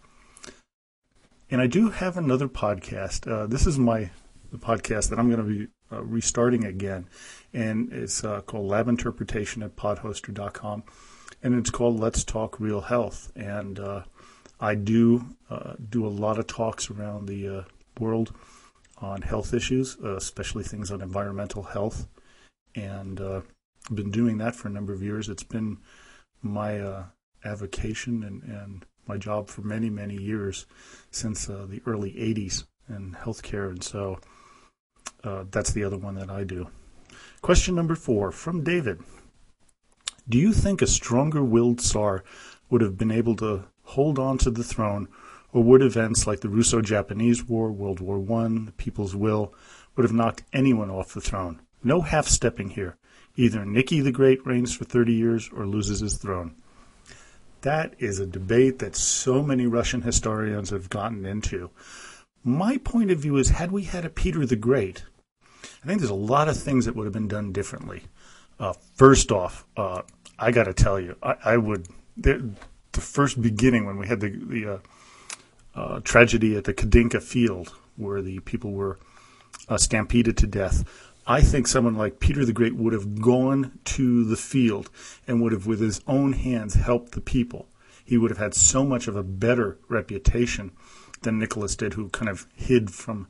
And 1.50 1.62
I 1.62 1.66
do 1.66 1.88
have 1.88 2.18
another 2.18 2.48
podcast. 2.48 3.30
Uh, 3.30 3.46
this 3.46 3.66
is 3.66 3.78
my 3.78 4.10
the 4.52 4.58
podcast 4.58 5.10
that 5.10 5.18
I'm 5.18 5.30
going 5.30 5.42
to 5.42 5.66
be 5.66 5.68
uh, 5.92 6.02
restarting 6.02 6.64
again, 6.64 7.06
and 7.52 7.92
it's 7.92 8.24
uh, 8.24 8.40
called 8.42 8.66
Lab 8.66 8.88
Interpretation 8.88 9.62
at 9.62 9.76
podhoster.com 9.76 10.82
and 11.42 11.54
it's 11.54 11.70
called 11.70 12.00
Let's 12.00 12.24
Talk 12.24 12.58
Real 12.58 12.80
Health. 12.80 13.32
And 13.36 13.78
uh, 13.78 14.02
I 14.60 14.74
do 14.74 15.36
uh, 15.50 15.74
do 15.88 16.06
a 16.06 16.08
lot 16.08 16.38
of 16.38 16.46
talks 16.46 16.90
around 16.90 17.26
the 17.26 17.48
uh, 17.48 17.62
world 17.98 18.34
on 18.98 19.22
health 19.22 19.54
issues, 19.54 19.96
uh, 20.02 20.16
especially 20.16 20.64
things 20.64 20.90
on 20.90 21.00
environmental 21.00 21.62
health. 21.62 22.08
And 22.74 23.20
I've 23.20 23.46
been 23.94 24.10
doing 24.10 24.38
that 24.38 24.54
for 24.54 24.68
a 24.68 24.70
number 24.70 24.92
of 24.92 25.02
years. 25.02 25.28
It's 25.28 25.44
been 25.44 25.78
my 26.42 26.80
uh, 26.80 27.04
avocation 27.44 28.22
and, 28.22 28.42
and 28.42 28.84
my 29.06 29.16
job 29.16 29.48
for 29.48 29.62
many, 29.62 29.90
many 29.90 30.16
years 30.16 30.66
since 31.10 31.46
the 31.46 31.80
early 31.86 32.12
80s 32.12 32.64
in 32.88 33.16
healthcare. 33.20 33.70
And 33.70 33.82
so 33.82 34.18
Uh, 35.24 35.44
that's 35.50 35.72
the 35.72 35.84
other 35.84 35.98
one 35.98 36.14
that 36.14 36.30
I 36.30 36.44
do. 36.44 36.68
Question 37.40 37.74
number 37.74 37.94
four 37.94 38.30
from 38.30 38.64
David. 38.64 39.00
Do 40.28 40.38
you 40.38 40.52
think 40.52 40.82
a 40.82 40.86
stronger 40.86 41.42
willed 41.42 41.80
Tsar 41.80 42.22
would 42.70 42.82
have 42.82 42.98
been 42.98 43.10
able 43.10 43.36
to 43.36 43.64
hold 43.82 44.18
on 44.18 44.36
to 44.38 44.50
the 44.50 44.64
throne, 44.64 45.08
or 45.52 45.62
would 45.62 45.80
events 45.82 46.26
like 46.26 46.40
the 46.40 46.48
Russo 46.48 46.82
Japanese 46.82 47.44
War, 47.44 47.72
World 47.72 48.00
War 48.00 48.18
I, 48.40 48.48
the 48.66 48.72
People's 48.76 49.16
Will, 49.16 49.54
would 49.96 50.04
have 50.04 50.12
knocked 50.12 50.42
anyone 50.52 50.90
off 50.90 51.14
the 51.14 51.20
throne? 51.20 51.60
No 51.82 52.02
half 52.02 52.26
stepping 52.26 52.70
here. 52.70 52.96
Either 53.36 53.64
Nicky 53.64 54.00
the 54.00 54.12
Great 54.12 54.44
reigns 54.44 54.74
for 54.74 54.84
30 54.84 55.14
years 55.14 55.48
or 55.54 55.66
loses 55.66 56.00
his 56.00 56.16
throne. 56.16 56.56
That 57.62 57.94
is 57.98 58.18
a 58.18 58.26
debate 58.26 58.78
that 58.80 58.94
so 58.96 59.42
many 59.42 59.66
Russian 59.66 60.02
historians 60.02 60.70
have 60.70 60.90
gotten 60.90 61.24
into. 61.24 61.70
My 62.48 62.78
point 62.78 63.10
of 63.10 63.18
view 63.18 63.36
is 63.36 63.50
had 63.50 63.70
we 63.72 63.82
had 63.82 64.06
a 64.06 64.08
Peter 64.08 64.46
the 64.46 64.56
Great, 64.56 65.04
I 65.62 65.86
think 65.86 66.00
there's 66.00 66.10
a 66.10 66.14
lot 66.14 66.48
of 66.48 66.56
things 66.56 66.86
that 66.86 66.96
would 66.96 67.04
have 67.04 67.12
been 67.12 67.28
done 67.28 67.52
differently. 67.52 68.04
Uh, 68.58 68.72
first 68.94 69.30
off, 69.30 69.66
uh, 69.76 70.00
I 70.38 70.50
got 70.50 70.64
to 70.64 70.72
tell 70.72 70.98
you, 70.98 71.14
I, 71.22 71.34
I 71.44 71.56
would 71.58 71.88
the, 72.16 72.50
the, 72.92 73.00
first 73.02 73.42
beginning 73.42 73.84
when 73.84 73.98
we 73.98 74.06
had 74.06 74.20
the 74.20 74.30
the 74.30 74.66
uh, 74.66 74.78
uh, 75.78 76.00
tragedy 76.00 76.56
at 76.56 76.64
the 76.64 76.72
Khodynka 76.72 77.22
field 77.22 77.74
where 77.96 78.22
the 78.22 78.38
people 78.40 78.72
were 78.72 78.98
uh, 79.68 79.76
stampeded 79.76 80.38
to 80.38 80.46
death. 80.46 80.84
I 81.26 81.42
think 81.42 81.66
someone 81.66 81.96
like 81.96 82.18
Peter 82.18 82.46
the 82.46 82.54
Great 82.54 82.76
would 82.76 82.94
have 82.94 83.20
gone 83.20 83.78
to 83.84 84.24
the 84.24 84.36
field 84.36 84.88
and 85.26 85.42
would 85.42 85.52
have, 85.52 85.66
with 85.66 85.80
his 85.80 86.00
own 86.06 86.32
hands, 86.32 86.74
helped 86.74 87.12
the 87.12 87.20
people. 87.20 87.68
He 88.02 88.16
would 88.16 88.30
have 88.30 88.38
had 88.38 88.54
so 88.54 88.84
much 88.84 89.06
of 89.06 89.16
a 89.16 89.22
better 89.22 89.78
reputation 89.88 90.72
than 91.22 91.38
Nicholas 91.38 91.76
did, 91.76 91.94
who 91.94 92.08
kind 92.08 92.28
of 92.28 92.46
hid 92.54 92.90
from 92.90 93.28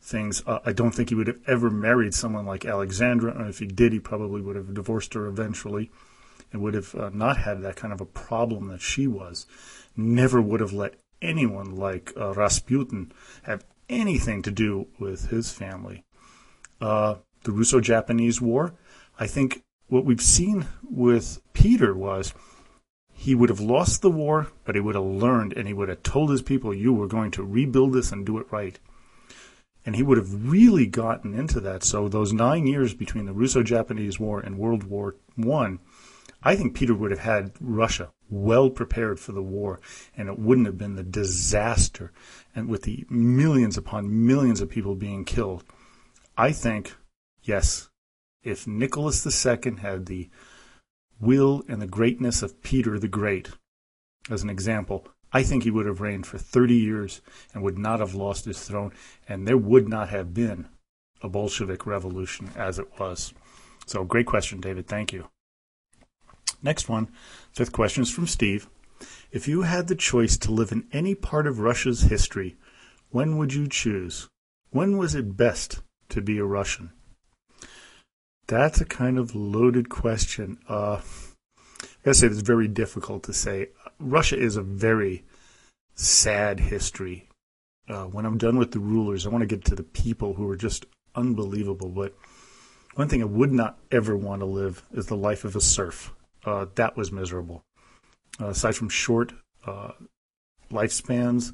things. 0.00 0.42
Uh, 0.46 0.60
I 0.64 0.72
don't 0.72 0.92
think 0.92 1.08
he 1.08 1.14
would 1.14 1.26
have 1.26 1.40
ever 1.46 1.70
married 1.70 2.14
someone 2.14 2.46
like 2.46 2.64
Alexandra, 2.64 3.32
and 3.32 3.48
if 3.48 3.58
he 3.58 3.66
did, 3.66 3.92
he 3.92 4.00
probably 4.00 4.40
would 4.40 4.56
have 4.56 4.74
divorced 4.74 5.14
her 5.14 5.26
eventually 5.26 5.90
and 6.52 6.62
would 6.62 6.74
have 6.74 6.94
uh, 6.94 7.10
not 7.12 7.38
had 7.38 7.62
that 7.62 7.76
kind 7.76 7.92
of 7.92 8.00
a 8.00 8.06
problem 8.06 8.68
that 8.68 8.80
she 8.80 9.06
was, 9.06 9.46
never 9.96 10.40
would 10.40 10.60
have 10.60 10.72
let 10.72 10.94
anyone 11.22 11.76
like 11.76 12.12
uh, 12.16 12.32
Rasputin 12.32 13.12
have 13.42 13.64
anything 13.88 14.42
to 14.42 14.50
do 14.50 14.88
with 14.98 15.30
his 15.30 15.52
family. 15.52 16.04
Uh, 16.80 17.16
the 17.44 17.52
Russo 17.52 17.80
Japanese 17.80 18.40
War, 18.40 18.74
I 19.18 19.26
think 19.26 19.62
what 19.88 20.04
we've 20.04 20.20
seen 20.20 20.66
with 20.82 21.40
Peter 21.52 21.94
was 21.94 22.32
he 23.20 23.34
would 23.34 23.50
have 23.50 23.60
lost 23.60 24.00
the 24.00 24.10
war, 24.10 24.48
but 24.64 24.74
he 24.74 24.80
would 24.80 24.94
have 24.94 25.04
learned 25.04 25.52
and 25.52 25.68
he 25.68 25.74
would 25.74 25.90
have 25.90 26.02
told 26.02 26.30
his 26.30 26.40
people, 26.40 26.72
You 26.72 26.94
were 26.94 27.06
going 27.06 27.30
to 27.32 27.44
rebuild 27.44 27.92
this 27.92 28.12
and 28.12 28.24
do 28.24 28.38
it 28.38 28.50
right. 28.50 28.78
And 29.84 29.94
he 29.94 30.02
would 30.02 30.16
have 30.16 30.50
really 30.50 30.86
gotten 30.86 31.34
into 31.34 31.60
that. 31.60 31.84
So, 31.84 32.08
those 32.08 32.32
nine 32.32 32.66
years 32.66 32.94
between 32.94 33.26
the 33.26 33.34
Russo 33.34 33.62
Japanese 33.62 34.18
War 34.18 34.40
and 34.40 34.58
World 34.58 34.84
War 34.84 35.16
One 35.36 35.80
I 36.42 36.56
think 36.56 36.74
Peter 36.74 36.94
would 36.94 37.10
have 37.10 37.20
had 37.20 37.52
Russia 37.60 38.08
well 38.30 38.70
prepared 38.70 39.20
for 39.20 39.32
the 39.32 39.42
war, 39.42 39.80
and 40.16 40.30
it 40.30 40.38
wouldn't 40.38 40.66
have 40.66 40.78
been 40.78 40.96
the 40.96 41.02
disaster 41.02 42.12
and 42.56 42.68
with 42.68 42.84
the 42.84 43.04
millions 43.10 43.76
upon 43.76 44.26
millions 44.26 44.62
of 44.62 44.70
people 44.70 44.94
being 44.94 45.26
killed. 45.26 45.62
I 46.38 46.52
think 46.52 46.96
Yes, 47.42 47.90
if 48.42 48.66
Nicholas 48.66 49.26
II 49.46 49.76
had 49.76 50.06
the 50.06 50.30
will 51.20 51.62
and 51.68 51.80
the 51.80 51.86
greatness 51.86 52.42
of 52.42 52.62
Peter 52.62 52.98
the 52.98 53.08
Great, 53.08 53.50
as 54.30 54.42
an 54.42 54.50
example, 54.50 55.06
I 55.32 55.42
think 55.42 55.62
he 55.62 55.70
would 55.70 55.86
have 55.86 56.00
reigned 56.00 56.26
for 56.26 56.38
30 56.38 56.74
years 56.74 57.20
and 57.54 57.62
would 57.62 57.78
not 57.78 58.00
have 58.00 58.14
lost 58.14 58.44
his 58.44 58.60
throne, 58.60 58.92
and 59.28 59.46
there 59.46 59.56
would 59.56 59.88
not 59.88 60.08
have 60.08 60.34
been 60.34 60.68
a 61.22 61.28
Bolshevik 61.28 61.86
revolution 61.86 62.50
as 62.56 62.78
it 62.78 62.98
was. 62.98 63.32
So, 63.86 64.04
great 64.04 64.26
question, 64.26 64.60
David. 64.60 64.86
Thank 64.86 65.12
you. 65.12 65.28
Next 66.62 66.88
one, 66.88 67.08
fifth 67.52 67.72
question 67.72 68.02
is 68.02 68.10
from 68.10 68.26
Steve. 68.26 68.68
If 69.30 69.48
you 69.48 69.62
had 69.62 69.88
the 69.88 69.94
choice 69.94 70.36
to 70.38 70.52
live 70.52 70.72
in 70.72 70.88
any 70.92 71.14
part 71.14 71.46
of 71.46 71.60
Russia's 71.60 72.02
history, 72.02 72.56
when 73.10 73.38
would 73.38 73.54
you 73.54 73.68
choose? 73.68 74.28
When 74.70 74.98
was 74.98 75.14
it 75.14 75.36
best 75.36 75.80
to 76.10 76.20
be 76.20 76.38
a 76.38 76.44
Russian? 76.44 76.92
That's 78.50 78.80
a 78.80 78.84
kind 78.84 79.16
of 79.16 79.36
loaded 79.36 79.88
question. 79.90 80.58
Uh, 80.68 81.02
I 82.04 82.10
say, 82.10 82.26
it's 82.26 82.40
very 82.40 82.66
difficult 82.66 83.22
to 83.24 83.32
say. 83.32 83.68
Russia 84.00 84.36
is 84.36 84.56
a 84.56 84.62
very 84.62 85.22
sad 85.94 86.58
history. 86.58 87.28
Uh, 87.88 88.06
when 88.06 88.26
I'm 88.26 88.38
done 88.38 88.58
with 88.58 88.72
the 88.72 88.80
rulers, 88.80 89.24
I 89.24 89.30
want 89.30 89.42
to 89.42 89.46
get 89.46 89.64
to 89.66 89.76
the 89.76 89.84
people 89.84 90.34
who 90.34 90.50
are 90.50 90.56
just 90.56 90.86
unbelievable. 91.14 91.90
But 91.90 92.16
one 92.96 93.08
thing 93.08 93.22
I 93.22 93.26
would 93.26 93.52
not 93.52 93.78
ever 93.92 94.16
want 94.16 94.40
to 94.40 94.46
live 94.46 94.82
is 94.92 95.06
the 95.06 95.16
life 95.16 95.44
of 95.44 95.54
a 95.54 95.60
serf. 95.60 96.12
Uh, 96.44 96.66
that 96.74 96.96
was 96.96 97.12
miserable. 97.12 97.62
Uh, 98.40 98.48
aside 98.48 98.74
from 98.74 98.88
short 98.88 99.32
uh, 99.64 99.92
lifespans, 100.72 101.52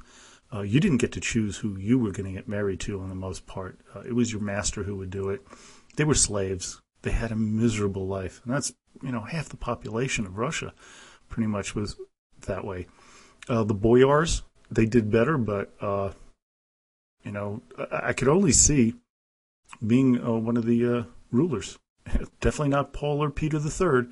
uh, 0.50 0.62
you 0.62 0.80
didn't 0.80 1.02
get 1.02 1.12
to 1.12 1.20
choose 1.20 1.58
who 1.58 1.76
you 1.76 1.98
were 1.98 2.12
going 2.12 2.24
to 2.24 2.40
get 2.40 2.48
married 2.48 2.80
to 2.80 3.00
on 3.00 3.10
the 3.10 3.14
most 3.14 3.46
part. 3.46 3.78
It 4.06 4.14
was 4.14 4.32
your 4.32 4.40
master 4.40 4.84
who 4.84 4.96
would 4.96 5.10
do 5.10 5.28
it. 5.28 5.46
They 5.96 6.04
were 6.04 6.14
slaves. 6.14 6.80
They 7.06 7.12
had 7.12 7.30
a 7.30 7.36
miserable 7.36 8.06
life. 8.06 8.40
And 8.44 8.52
that's, 8.52 8.74
you 9.00 9.12
know, 9.12 9.20
half 9.20 9.48
the 9.48 9.56
population 9.56 10.26
of 10.26 10.36
Russia 10.36 10.74
pretty 11.28 11.46
much 11.46 11.74
was 11.74 11.96
that 12.46 12.64
way. 12.64 12.88
Uh, 13.48 13.62
the 13.62 13.74
boyars, 13.74 14.42
they 14.70 14.86
did 14.86 15.10
better, 15.10 15.38
but, 15.38 15.72
uh, 15.80 16.10
you 17.22 17.30
know, 17.30 17.62
I, 17.78 18.08
I 18.08 18.12
could 18.12 18.28
only 18.28 18.52
see 18.52 18.94
being 19.86 20.14
one 20.44 20.56
of 20.56 20.66
the 20.66 21.06
rulers. 21.30 21.78
Definitely 22.40 22.70
not 22.70 22.92
Paul 22.92 23.22
or 23.22 23.30
Peter 23.30 23.58
III 23.58 24.08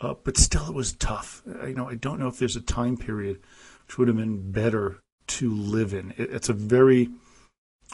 uh, 0.00 0.14
but 0.22 0.36
still, 0.36 0.68
it 0.68 0.74
was 0.74 0.92
tough. 0.92 1.42
You 1.46 1.74
know, 1.74 1.88
I 1.88 1.94
don't 1.94 2.20
know 2.20 2.28
if 2.28 2.38
there's 2.38 2.56
a 2.56 2.60
time 2.60 2.96
period 2.96 3.40
which 3.86 3.98
would 3.98 4.08
have 4.08 4.16
been 4.16 4.52
better 4.52 5.00
to 5.26 5.50
live 5.50 5.92
in. 5.92 6.12
It, 6.16 6.30
it's 6.30 6.48
a 6.48 6.52
very 6.52 7.10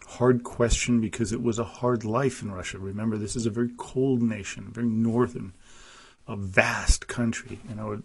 hard 0.07 0.43
question 0.43 1.01
because 1.01 1.33
it 1.33 1.43
was 1.43 1.59
a 1.59 1.65
hard 1.65 2.05
life 2.05 2.43
in 2.43 2.53
Russia. 2.53 2.79
Remember, 2.79 3.17
this 3.17 3.37
is 3.37 3.47
a 3.47 3.51
very 3.51 3.71
cold 3.77 4.23
nation, 4.23 4.71
very 4.73 4.89
northern, 4.89 5.53
a 6.27 6.37
vast 6.37 7.07
country. 7.09 7.61
You 7.69 7.75
know, 7.75 8.03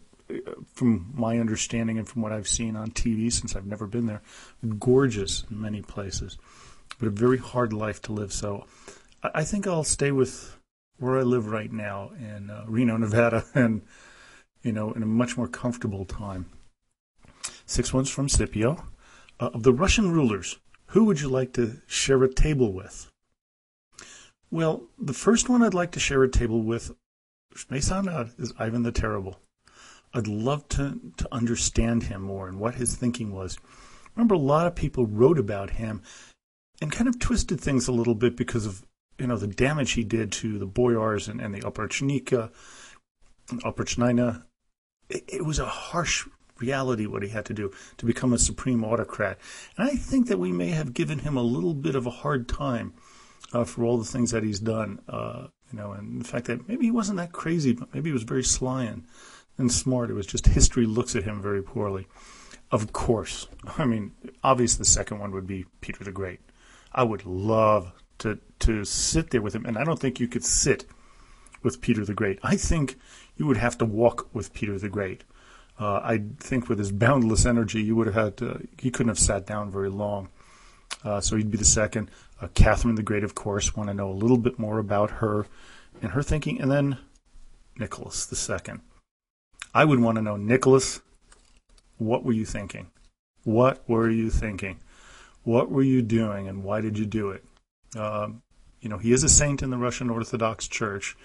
from 0.74 1.12
my 1.16 1.40
understanding 1.40 1.98
and 1.98 2.08
from 2.08 2.22
what 2.22 2.32
I've 2.32 2.48
seen 2.48 2.76
on 2.76 2.92
TV 2.92 3.32
since 3.32 3.56
I've 3.56 3.66
never 3.66 3.88
been 3.88 4.06
there, 4.06 4.22
gorgeous 4.78 5.44
in 5.50 5.62
many 5.62 5.82
places, 5.82 6.38
but 7.00 7.08
a 7.08 7.12
very 7.12 7.38
hard 7.38 7.74
life 7.74 8.02
to 8.04 8.14
live. 8.14 8.32
So 8.32 8.66
I 9.24 9.44
think 9.44 9.68
I'll 9.68 9.84
stay 9.84 10.12
with 10.12 10.58
where 10.98 11.18
I 11.18 11.24
live 11.24 11.48
right 11.48 11.72
now 11.72 12.12
in 12.18 12.50
uh, 12.50 12.66
Reno, 12.68 12.98
Nevada, 12.98 13.46
and 13.56 13.82
you 14.62 14.72
know, 14.72 14.92
in 14.92 15.04
a 15.04 15.08
much 15.08 15.38
more 15.38 15.48
comfortable 15.48 16.06
time. 16.06 16.46
Six 17.66 17.94
ones 17.94 18.10
from 18.10 18.28
Scipio. 18.28 18.84
Uh, 19.40 19.52
of 19.54 19.64
the 19.64 19.72
Russian 19.72 20.12
rulers, 20.12 20.58
who 20.90 21.04
would 21.06 21.22
you 21.22 21.30
like 21.30 21.54
to 21.54 21.82
share 21.88 22.24
a 22.24 22.34
table 22.34 22.74
with? 22.74 23.12
Well, 24.52 24.84
the 24.98 25.14
first 25.14 25.48
one 25.48 25.62
I'd 25.62 25.76
like 25.76 25.92
to 25.92 26.00
share 26.00 26.24
a 26.24 26.30
table 26.30 26.64
with, 26.64 26.92
which 27.52 27.70
may 27.70 27.80
sound 27.80 28.10
odd, 28.10 28.32
is 28.40 28.54
Ivan 28.58 28.82
the 28.84 28.92
Terrible. 28.92 29.40
I'd 30.14 30.28
love 30.28 30.68
to, 30.70 31.00
to 31.18 31.28
understand 31.32 32.04
him 32.04 32.24
more 32.24 32.48
and 32.48 32.60
what 32.60 32.76
his 32.76 32.96
thinking 32.96 33.32
was. 33.32 33.60
Remember, 34.16 34.34
a 34.34 34.40
lot 34.40 34.66
of 34.66 34.74
people 34.74 35.06
wrote 35.06 35.38
about 35.38 35.72
him 35.72 36.02
and 36.82 36.92
kind 36.92 37.08
of 37.08 37.20
twisted 37.20 37.62
things 37.62 37.88
a 37.88 37.92
little 37.92 38.16
bit 38.16 38.36
because 38.36 38.66
of 38.66 38.84
you 39.20 39.28
know 39.28 39.38
the 39.38 39.48
damage 39.48 39.92
he 39.92 40.04
did 40.04 40.32
to 40.32 40.58
the 40.58 40.66
boyars 40.66 41.28
and, 41.28 41.40
and 41.40 41.54
the 41.54 41.62
oprechnika, 41.62 42.52
oprichnina. 43.48 44.44
It, 45.10 45.24
it 45.28 45.46
was 45.46 45.60
a 45.60 45.66
harsh 45.66 46.26
reality 46.60 47.06
what 47.06 47.24
he 47.24 47.30
had 47.30 47.46
to 47.46 47.54
do 47.54 47.72
to 47.98 48.06
become 48.06 48.34
a 48.34 48.40
supreme 48.40 48.84
autocrat, 48.84 49.38
and 49.78 49.90
I 49.90 49.96
think 49.96 50.28
that 50.28 50.40
we 50.40 50.52
may 50.52 50.70
have 50.70 50.94
given 50.94 51.20
him 51.20 51.38
a 51.38 51.44
little 51.44 51.74
bit 51.74 51.96
of 51.96 52.06
a 52.06 52.12
hard 52.12 52.48
time 52.48 52.94
uh, 53.54 53.64
for 53.64 53.84
all 53.84 53.98
the 53.98 54.06
things 54.06 54.32
that 54.32 54.44
he's 54.44 54.60
done. 54.60 55.00
Uh, 55.08 55.48
you 55.72 55.78
know, 55.78 55.92
and 55.92 56.22
the 56.22 56.28
fact 56.28 56.48
that 56.48 56.68
maybe 56.68 56.86
he 56.86 56.92
wasn't 56.92 57.18
that 57.18 57.32
crazy, 57.32 57.74
but 57.74 57.94
maybe 57.94 58.10
he 58.10 58.14
was 58.14 58.24
very 58.24 58.44
sly 58.44 58.84
and, 58.86 59.04
and 59.58 59.72
smart. 59.72 60.10
It 60.10 60.16
was 60.16 60.26
just 60.26 60.48
history 60.48 60.86
looks 60.86 61.16
at 61.16 61.24
him 61.24 61.42
very 61.42 61.62
poorly. 61.62 62.08
Of 62.72 62.92
course, 62.94 63.48
I 63.78 63.86
mean, 63.86 64.14
obviously 64.44 64.80
the 64.80 64.86
second 64.86 65.20
one 65.20 65.32
would 65.32 65.48
be 65.48 65.66
Peter 65.82 66.04
the 66.04 66.12
Great. 66.12 66.40
I 66.92 67.04
would 67.04 67.26
love 67.26 67.94
to 68.20 68.40
to 68.60 68.86
sit 68.86 69.32
there 69.32 69.42
with 69.42 69.56
him. 69.56 69.66
And 69.66 69.78
I 69.78 69.84
don't 69.84 70.00
think 70.00 70.20
you 70.20 70.28
could 70.28 70.44
sit 70.44 70.86
with 71.64 71.82
Peter 71.82 72.06
the 72.06 72.14
Great. 72.14 72.40
I 72.44 72.56
think 72.56 72.98
you 73.38 73.46
would 73.48 73.58
have 73.58 73.78
to 73.80 73.86
walk 73.86 74.30
with 74.34 74.54
Peter 74.54 74.78
the 74.78 74.90
Great. 74.90 75.24
Uh, 75.80 76.02
I 76.04 76.22
think 76.40 76.68
with 76.68 76.78
his 76.78 76.92
boundless 76.92 77.46
energy, 77.46 77.82
you 77.82 77.96
would 77.96 78.08
have 78.08 78.16
had 78.16 78.38
to, 78.38 78.68
he 78.78 78.92
couldn't 78.92 79.10
have 79.10 79.20
sat 79.20 79.46
down 79.46 79.72
very 79.72 79.90
long. 79.90 80.30
Uh, 81.04 81.22
so 81.22 81.38
he'd 81.38 81.52
be 81.52 81.58
the 81.58 81.66
second. 81.66 82.12
Uh, 82.42 82.48
Catherine 82.54 82.96
the 82.96 83.04
Great, 83.04 83.24
of 83.24 83.36
course, 83.36 83.76
want 83.76 83.90
to 83.90 83.94
know 83.94 84.10
a 84.10 84.12
little 84.12 84.38
bit 84.38 84.60
more 84.60 84.80
about 84.80 85.12
her 85.12 85.46
and 86.02 86.12
her 86.12 86.22
thinking. 86.22 86.60
And 86.60 86.70
then 86.70 86.98
Nicholas 87.78 88.26
the 88.26 88.36
second. 88.36 88.82
I 89.74 89.86
would 89.86 90.00
want 90.00 90.18
to 90.18 90.22
know, 90.22 90.36
Nicholas, 90.36 91.00
what 91.98 92.24
were 92.24 92.34
you 92.34 92.46
thinking? 92.46 92.88
What 93.44 93.88
were 93.88 94.10
you 94.10 94.30
thinking? 94.30 94.80
What 95.44 95.72
were 95.72 95.84
you 95.84 96.02
doing 96.02 96.48
and 96.48 96.64
why 96.64 96.82
did 96.82 96.98
you 96.98 97.06
do 97.06 97.30
it? 97.30 97.46
Um, 97.96 98.42
you 98.82 98.90
know, 98.90 98.98
he 98.98 99.14
is 99.14 99.24
a 99.24 99.30
saint 99.30 99.62
in 99.62 99.70
the 99.70 99.78
Russian 99.78 100.10
Orthodox 100.10 100.68
Church. 100.68 101.16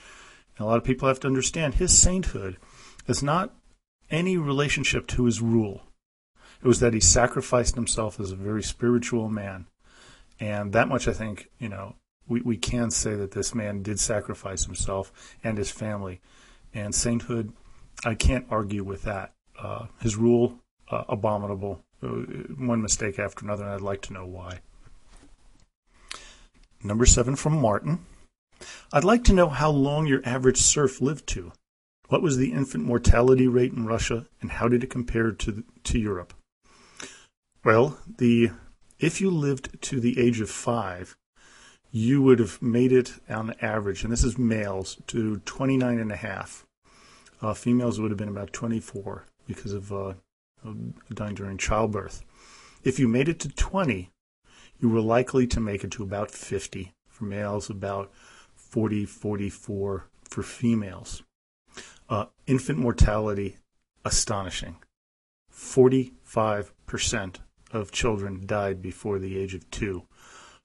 And 0.57 0.65
a 0.65 0.69
lot 0.69 0.79
of 0.79 0.85
people 0.85 1.09
have 1.09 1.21
to 1.21 1.27
understand 1.27 1.75
his 1.75 1.97
sainthood 1.97 2.57
is 3.07 3.23
not 3.23 3.53
any 4.15 4.37
relationship 4.37 5.07
to 5.09 5.25
his 5.25 5.41
rule. 5.41 5.83
It 6.63 6.69
was 6.69 6.81
that 6.81 6.95
he 6.95 7.01
sacrificed 7.01 7.75
himself 7.75 8.19
as 8.21 8.33
a 8.33 8.37
very 8.37 8.63
spiritual 8.63 9.29
man. 9.29 9.67
And 10.41 10.73
that 10.73 10.89
much 10.89 11.07
I 11.09 11.13
think, 11.13 11.51
you 11.59 11.69
know, 11.69 11.97
we, 12.27 12.41
we 12.41 12.57
can 12.57 12.91
say 12.91 13.15
that 13.17 13.33
this 13.33 13.55
man 13.55 13.83
did 13.83 14.01
sacrifice 14.01 14.65
himself 14.65 15.13
and 15.43 15.59
his 15.59 15.71
family. 15.71 16.21
And 16.73 16.95
sainthood, 16.95 17.53
I 18.05 18.15
can't 18.15 18.47
argue 18.51 18.83
with 18.83 19.03
that. 19.03 19.35
Uh, 19.59 19.87
his 20.01 20.17
rule, 20.17 20.59
uh, 20.91 21.05
abominable. 21.09 21.85
Uh, 22.03 22.09
one 22.59 22.83
mistake 22.83 23.19
after 23.19 23.45
another, 23.45 23.65
and 23.65 23.73
I'd 23.73 23.81
like 23.81 24.03
to 24.03 24.13
know 24.13 24.27
why. 24.27 24.61
Number 26.83 27.07
seven 27.07 27.37
from 27.37 27.61
Martin. 27.61 28.01
I'd 28.93 29.05
like 29.05 29.25
to 29.25 29.33
know 29.33 29.49
how 29.49 29.71
long 29.71 30.07
your 30.07 30.23
average 30.25 30.59
serf 30.59 31.01
lived 31.01 31.27
to. 31.29 31.53
What 32.15 32.23
was 32.23 32.37
the 32.37 32.53
infant 32.53 32.85
mortality 32.85 33.49
rate 33.49 33.73
in 33.73 33.87
Russia, 33.87 34.27
and 34.41 34.53
how 34.53 34.69
did 34.69 34.85
it 34.85 34.89
compare 34.89 35.33
to, 35.33 35.65
to 35.83 35.99
Europe? 35.99 36.33
Well, 37.65 37.99
the 38.07 38.53
if 39.01 39.21
you 39.21 39.31
lived 39.31 39.83
to 39.83 39.99
the 39.99 40.21
age 40.21 40.41
of 40.41 40.49
five, 40.49 41.17
you 41.91 42.23
would 42.23 42.39
have 42.39 42.63
made 42.63 42.93
it 42.93 43.15
on 43.29 43.57
average, 43.61 44.05
and 44.05 44.13
this 44.13 44.23
is 44.23 44.39
males, 44.39 44.97
to 45.09 45.39
29 45.39 45.99
and 45.99 46.13
a 46.13 46.17
half. 46.17 46.65
Uh, 47.43 47.53
females 47.53 47.99
would 47.99 48.13
have 48.13 48.19
been 48.19 48.29
about 48.29 48.53
24 48.53 49.27
because 49.49 49.73
of 49.73 49.93
uh, 49.93 50.15
dying 51.13 51.35
during 51.35 51.59
childbirth. 51.59 52.23
If 52.85 53.01
you 53.01 53.09
made 53.09 53.29
it 53.29 53.41
to 53.41 53.49
20, 53.49 54.13
you 54.79 54.89
were 54.89 55.01
likely 55.01 55.49
to 55.49 55.59
make 55.59 55.83
it 55.83 55.91
to 55.91 56.05
about 56.05 56.31
50 56.31 56.93
for 57.09 57.25
males, 57.25 57.69
about 57.69 58.13
40, 58.55 59.05
44 59.05 60.07
for 60.23 60.43
females. 60.45 61.25
Uh, 62.09 62.27
infant 62.47 62.79
mortality, 62.79 63.59
astonishing. 64.05 64.77
45% 65.53 67.37
of 67.73 67.91
children 67.91 68.47
died 68.47 68.83
before 68.83 69.19
the 69.19 69.39
age 69.39 69.55
of 69.55 69.69
two. 69.71 70.03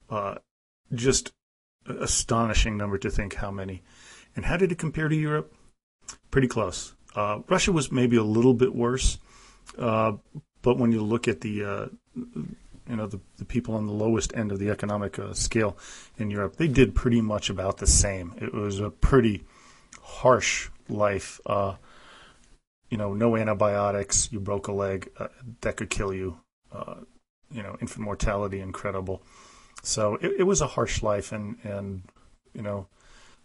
Uh, 0.08 0.36
just 0.92 1.32
astonishing 1.86 2.76
number 2.76 2.98
to 2.98 3.10
think 3.10 3.34
how 3.36 3.50
many. 3.50 3.82
And 4.36 4.44
how 4.44 4.56
did 4.56 4.72
it 4.72 4.78
compare 4.78 5.08
to 5.08 5.16
Europe? 5.16 5.54
Pretty 6.30 6.48
close. 6.48 6.94
Uh, 7.14 7.40
Russia 7.48 7.72
was 7.72 7.90
maybe 7.90 8.16
a 8.16 8.22
little 8.22 8.54
bit 8.54 8.74
worse, 8.74 9.18
uh, 9.78 10.12
but 10.62 10.78
when 10.78 10.92
you 10.92 11.02
look 11.02 11.26
at 11.26 11.40
the 11.40 11.64
uh, 11.64 11.86
you 12.14 12.96
know 12.96 13.06
the, 13.06 13.20
the 13.38 13.44
people 13.44 13.74
on 13.74 13.86
the 13.86 13.92
lowest 13.92 14.32
end 14.36 14.52
of 14.52 14.58
the 14.58 14.70
economic 14.70 15.18
uh, 15.18 15.32
scale 15.32 15.76
in 16.18 16.30
Europe, 16.30 16.56
they 16.56 16.68
did 16.68 16.94
pretty 16.94 17.20
much 17.20 17.50
about 17.50 17.78
the 17.78 17.86
same. 17.86 18.34
It 18.40 18.54
was 18.54 18.78
a 18.78 18.90
pretty 18.90 19.44
harsh 20.02 20.68
life. 20.90 21.40
Uh, 21.46 21.76
you 22.90 22.96
know, 22.96 23.14
no 23.14 23.36
antibiotics. 23.36 24.30
You 24.32 24.40
broke 24.40 24.68
a 24.68 24.72
leg, 24.72 25.10
uh, 25.18 25.28
that 25.60 25.76
could 25.76 25.90
kill 25.90 26.12
you. 26.12 26.38
Uh, 26.72 26.96
you 27.50 27.62
know, 27.62 27.76
infant 27.80 28.04
mortality 28.04 28.60
incredible. 28.60 29.22
So 29.82 30.16
it, 30.16 30.40
it, 30.40 30.42
was 30.44 30.60
a 30.60 30.66
harsh 30.66 31.02
life, 31.02 31.32
and 31.32 31.56
and 31.64 32.02
you 32.52 32.62
know, 32.62 32.86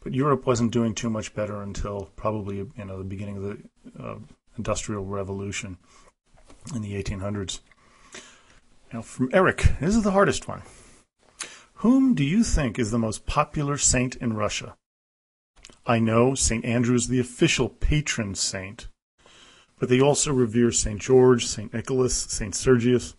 but 0.03 0.13
Europe 0.13 0.45
wasn't 0.45 0.71
doing 0.71 0.93
too 0.93 1.09
much 1.09 1.33
better 1.33 1.61
until 1.61 2.09
probably 2.15 2.57
you 2.57 2.85
know 2.85 2.97
the 2.97 3.03
beginning 3.03 3.37
of 3.37 3.43
the 3.43 4.03
uh, 4.03 4.15
Industrial 4.57 5.03
Revolution 5.03 5.77
in 6.73 6.81
the 6.81 7.01
1800s. 7.01 7.59
Now, 8.93 9.01
from 9.01 9.29
Eric, 9.33 9.73
this 9.79 9.95
is 9.95 10.03
the 10.03 10.11
hardest 10.11 10.47
one. 10.47 10.61
Whom 11.79 12.15
do 12.15 12.23
you 12.23 12.43
think 12.43 12.79
is 12.79 12.91
the 12.91 12.99
most 12.99 13.25
popular 13.25 13.77
saint 13.77 14.15
in 14.15 14.33
Russia? 14.33 14.75
I 15.87 15.99
know 15.99 16.33
St. 16.33 16.65
Andrew 16.65 16.95
is 16.95 17.07
the 17.07 17.19
official 17.19 17.69
patron 17.69 18.33
saint, 18.33 18.87
but 19.79 19.87
they 19.87 20.01
also 20.01 20.33
revere 20.33 20.71
St. 20.71 20.99
George, 20.99 21.45
St. 21.45 21.73
Nicholas, 21.73 22.15
St. 22.15 22.55
Sergius, 22.55 23.15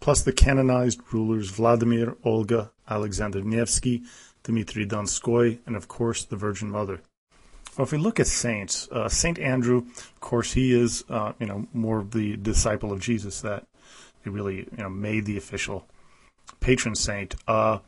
plus 0.00 0.22
the 0.22 0.32
canonized 0.32 1.00
rulers 1.12 1.50
Vladimir, 1.50 2.16
Olga, 2.24 2.70
Alexander 2.88 3.42
Nevsky, 3.42 4.02
Dmitry 4.42 4.86
Donskoy, 4.86 5.58
and 5.66 5.76
of 5.76 5.88
course 5.88 6.24
the 6.24 6.36
Virgin 6.36 6.70
Mother. 6.70 7.00
Well, 7.76 7.84
if 7.84 7.92
we 7.92 7.98
look 7.98 8.18
at 8.18 8.26
saints, 8.26 8.88
uh, 8.90 9.08
Saint 9.08 9.38
Andrew, 9.38 9.84
of 9.96 10.20
course, 10.20 10.52
he 10.54 10.72
is 10.72 11.04
uh, 11.08 11.32
you 11.38 11.46
know 11.46 11.68
more 11.72 11.98
of 11.98 12.12
the 12.12 12.36
disciple 12.36 12.92
of 12.92 13.00
Jesus 13.00 13.40
that 13.42 13.66
he 14.24 14.30
really 14.30 14.56
you 14.56 14.78
know 14.78 14.88
made 14.88 15.26
the 15.26 15.36
official 15.36 15.86
patron 16.60 16.94
saint. 16.94 17.34
Uh, 17.46 17.78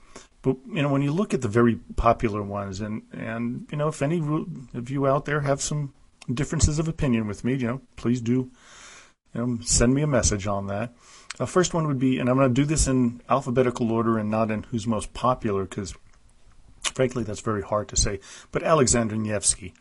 but 0.43 0.57
you 0.67 0.83
know, 0.83 0.89
when 0.89 1.03
you 1.03 1.13
look 1.13 1.35
at 1.35 1.43
the 1.43 1.49
very 1.49 1.77
popular 1.97 2.43
ones, 2.43 2.81
and 2.81 3.03
and 3.13 3.67
you 3.71 3.79
know, 3.79 3.89
if 3.89 4.03
any 4.03 4.19
of 4.75 4.91
you 4.91 5.07
out 5.07 5.25
there 5.25 5.41
have 5.41 5.61
some 5.61 5.93
differences 6.33 6.79
of 6.79 6.89
opinion 6.89 7.27
with 7.27 7.45
me, 7.45 7.55
you 7.55 7.67
know, 7.67 7.81
please 7.97 8.21
do, 8.21 8.51
you 9.35 9.47
know, 9.47 9.59
send 9.63 9.95
me 9.95 10.03
a 10.03 10.07
message 10.07 10.47
on 10.47 10.67
that. 10.69 10.95
The 11.37 11.47
first 11.47 11.75
one 11.75 11.87
would 11.87 11.99
be, 11.99 12.19
and 12.19 12.29
I'm 12.29 12.37
going 12.37 12.49
to 12.49 12.61
do 12.61 12.67
this 12.67 12.87
in 12.87 13.23
alphabetical 13.29 13.93
order 13.93 14.19
and 14.19 14.31
not 14.31 14.51
in 14.51 14.65
who's 14.65 14.87
most 14.87 15.13
popular, 15.15 15.65
because 15.65 15.95
frankly, 16.83 17.23
that's 17.23 17.41
very 17.41 17.63
hard 17.63 17.89
to 17.89 17.97
say. 17.97 18.21
But 18.51 18.63
Alexander 18.63 19.17
Nevsky, 19.17 19.75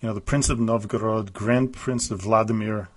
you 0.00 0.08
know, 0.08 0.14
the 0.14 0.20
Prince 0.20 0.48
of 0.48 0.60
Novgorod, 0.60 1.32
Grand 1.32 1.72
Prince 1.72 2.10
of 2.10 2.22
Vladimir, 2.22 2.88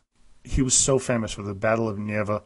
he 0.44 0.62
was 0.62 0.74
so 0.74 1.00
famous 1.00 1.34
for 1.34 1.44
the 1.44 1.54
Battle 1.54 1.90
of 1.90 1.98
Neva, 1.98 2.44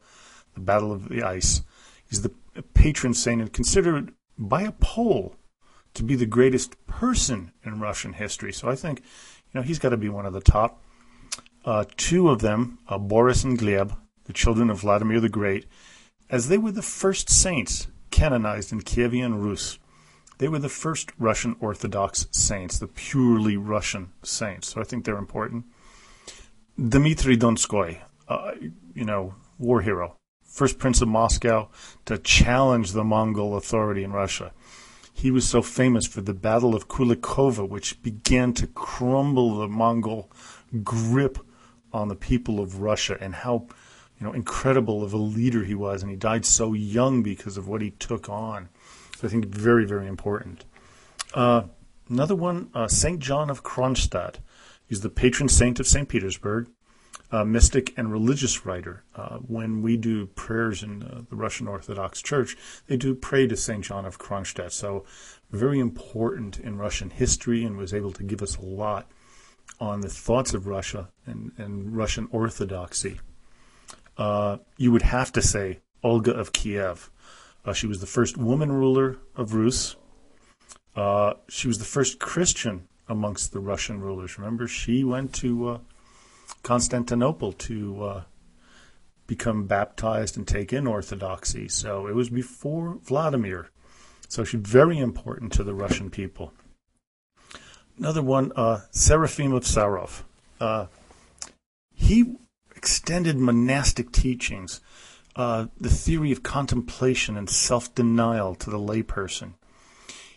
the 0.53 0.59
Battle 0.59 0.91
of 0.91 1.09
the 1.09 1.23
Ice. 1.23 1.61
He's 2.09 2.21
the 2.21 2.33
patron 2.73 3.13
saint 3.13 3.41
and 3.41 3.53
considered 3.53 4.13
by 4.41 4.63
a 4.63 4.71
poll 4.71 5.35
to 5.93 6.03
be 6.03 6.15
the 6.15 6.25
greatest 6.25 6.85
person 6.87 7.51
in 7.63 7.79
Russian 7.79 8.13
history. 8.13 8.51
So 8.51 8.67
I 8.69 8.75
think, 8.75 8.99
you 8.99 9.59
know, 9.59 9.61
he's 9.61 9.79
got 9.79 9.89
to 9.89 9.97
be 9.97 10.09
one 10.09 10.25
of 10.25 10.33
the 10.33 10.41
top. 10.41 10.83
Uh, 11.63 11.85
two 11.95 12.29
of 12.29 12.41
them, 12.41 12.79
uh, 12.87 12.97
Boris 12.97 13.43
and 13.43 13.57
Gleb, 13.57 13.95
the 14.25 14.33
children 14.33 14.69
of 14.69 14.81
Vladimir 14.81 15.19
the 15.19 15.29
Great, 15.29 15.67
as 16.29 16.47
they 16.47 16.57
were 16.57 16.71
the 16.71 16.81
first 16.81 17.29
saints 17.29 17.87
canonized 18.09 18.71
in 18.71 18.81
Kievan 18.81 19.41
Rus. 19.41 19.77
They 20.39 20.47
were 20.47 20.59
the 20.59 20.69
first 20.69 21.11
Russian 21.19 21.55
Orthodox 21.59 22.25
saints, 22.31 22.79
the 22.79 22.87
purely 22.87 23.57
Russian 23.57 24.11
saints. 24.23 24.69
So 24.69 24.81
I 24.81 24.85
think 24.85 25.05
they're 25.05 25.17
important. 25.17 25.65
Dmitry 26.75 27.37
Donskoy, 27.37 27.99
uh, 28.27 28.53
you 28.95 29.05
know, 29.05 29.35
war 29.59 29.81
hero, 29.81 30.17
first 30.51 30.77
prince 30.77 31.01
of 31.01 31.07
Moscow 31.07 31.69
to 32.05 32.17
challenge 32.17 32.91
the 32.91 33.03
Mongol 33.03 33.55
authority 33.55 34.03
in 34.03 34.11
Russia. 34.11 34.51
He 35.13 35.31
was 35.31 35.47
so 35.47 35.61
famous 35.61 36.05
for 36.05 36.21
the 36.21 36.33
Battle 36.33 36.75
of 36.75 36.87
Kulikovo, 36.87 37.67
which 37.67 38.01
began 38.03 38.53
to 38.53 38.67
crumble 38.67 39.57
the 39.57 39.67
Mongol 39.67 40.29
grip 40.83 41.37
on 41.93 42.07
the 42.07 42.15
people 42.15 42.59
of 42.59 42.81
Russia 42.81 43.17
and 43.19 43.35
how 43.35 43.67
you 44.19 44.25
know 44.25 44.33
incredible 44.33 45.03
of 45.03 45.13
a 45.13 45.17
leader 45.17 45.63
he 45.63 45.75
was 45.75 46.01
and 46.01 46.11
he 46.11 46.17
died 46.17 46.45
so 46.45 46.73
young 46.73 47.23
because 47.23 47.57
of 47.57 47.67
what 47.67 47.81
he 47.81 47.91
took 47.91 48.29
on. 48.29 48.69
So 49.17 49.27
I 49.27 49.31
think 49.31 49.45
very 49.45 49.85
very 49.85 50.07
important. 50.07 50.65
Uh, 51.33 51.63
another 52.09 52.35
one, 52.35 52.69
uh, 52.73 52.87
Saint 52.87 53.19
John 53.19 53.49
of 53.49 53.63
Kronstadt. 53.63 54.35
He's 54.87 55.01
the 55.01 55.09
patron 55.09 55.47
saint 55.47 55.79
of 55.79 55.87
St. 55.87 56.09
Petersburg 56.09 56.67
uh, 57.31 57.45
mystic 57.45 57.97
and 57.97 58.11
religious 58.11 58.65
writer. 58.65 59.03
Uh, 59.15 59.37
when 59.37 59.81
we 59.81 59.97
do 59.97 60.27
prayers 60.27 60.83
in 60.83 61.03
uh, 61.03 61.21
the 61.29 61.35
Russian 61.35 61.67
Orthodox 61.67 62.21
Church, 62.21 62.57
they 62.87 62.97
do 62.97 63.15
pray 63.15 63.47
to 63.47 63.55
St. 63.55 63.83
John 63.83 64.05
of 64.05 64.19
Kronstadt. 64.19 64.71
So, 64.71 65.05
very 65.49 65.79
important 65.79 66.59
in 66.59 66.77
Russian 66.77 67.09
history 67.09 67.63
and 67.63 67.77
was 67.77 67.93
able 67.93 68.11
to 68.13 68.23
give 68.23 68.41
us 68.41 68.57
a 68.57 68.65
lot 68.65 69.09
on 69.79 70.01
the 70.01 70.09
thoughts 70.09 70.53
of 70.53 70.67
Russia 70.67 71.09
and, 71.25 71.51
and 71.57 71.95
Russian 71.95 72.27
Orthodoxy. 72.31 73.19
Uh, 74.17 74.57
you 74.77 74.91
would 74.91 75.01
have 75.01 75.31
to 75.33 75.41
say 75.41 75.79
Olga 76.03 76.31
of 76.31 76.53
Kiev. 76.53 77.09
Uh, 77.65 77.73
she 77.73 77.87
was 77.87 77.99
the 77.99 78.07
first 78.07 78.37
woman 78.37 78.71
ruler 78.71 79.17
of 79.35 79.53
Rus. 79.53 79.95
Uh, 80.95 81.33
she 81.47 81.67
was 81.67 81.79
the 81.79 81.85
first 81.85 82.19
Christian 82.19 82.87
amongst 83.07 83.51
the 83.51 83.59
Russian 83.59 83.99
rulers. 84.01 84.37
Remember, 84.37 84.67
she 84.67 85.03
went 85.03 85.33
to 85.35 85.81
Constantinople 86.63 87.53
to 87.53 88.03
uh, 88.03 88.23
become 89.27 89.65
baptized 89.65 90.37
and 90.37 90.47
take 90.47 90.73
in 90.73 90.87
Orthodoxy. 90.87 91.67
So 91.67 92.07
it 92.07 92.15
was 92.15 92.29
before 92.29 92.97
Vladimir. 93.01 93.69
So 94.27 94.43
she's 94.43 94.61
very 94.61 94.97
important 94.97 95.53
to 95.53 95.63
the 95.63 95.73
Russian 95.73 96.09
people. 96.09 96.53
Another 97.97 98.21
one, 98.21 98.51
uh, 98.55 98.81
Seraphim 98.91 99.53
of 99.53 99.63
Sarov. 99.63 100.23
Uh, 100.59 100.87
he 101.93 102.35
extended 102.75 103.37
monastic 103.37 104.11
teachings, 104.11 104.81
uh, 105.35 105.67
the 105.79 105.89
theory 105.89 106.31
of 106.31 106.43
contemplation 106.43 107.37
and 107.37 107.49
self 107.49 107.93
denial 107.93 108.55
to 108.55 108.69
the 108.69 108.79
layperson. 108.79 109.53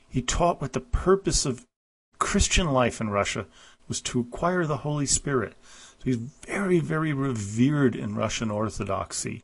He 0.08 0.22
taught 0.22 0.60
what 0.60 0.72
the 0.72 0.80
purpose 0.80 1.46
of 1.46 1.64
Christian 2.18 2.68
life 2.68 3.00
in 3.00 3.10
Russia 3.10 3.46
was 3.88 4.00
to 4.02 4.20
acquire 4.20 4.66
the 4.66 4.78
Holy 4.78 5.06
Spirit. 5.06 5.54
He's 6.04 6.16
very, 6.16 6.80
very 6.80 7.12
revered 7.12 7.96
in 7.96 8.14
Russian 8.14 8.50
Orthodoxy. 8.50 9.42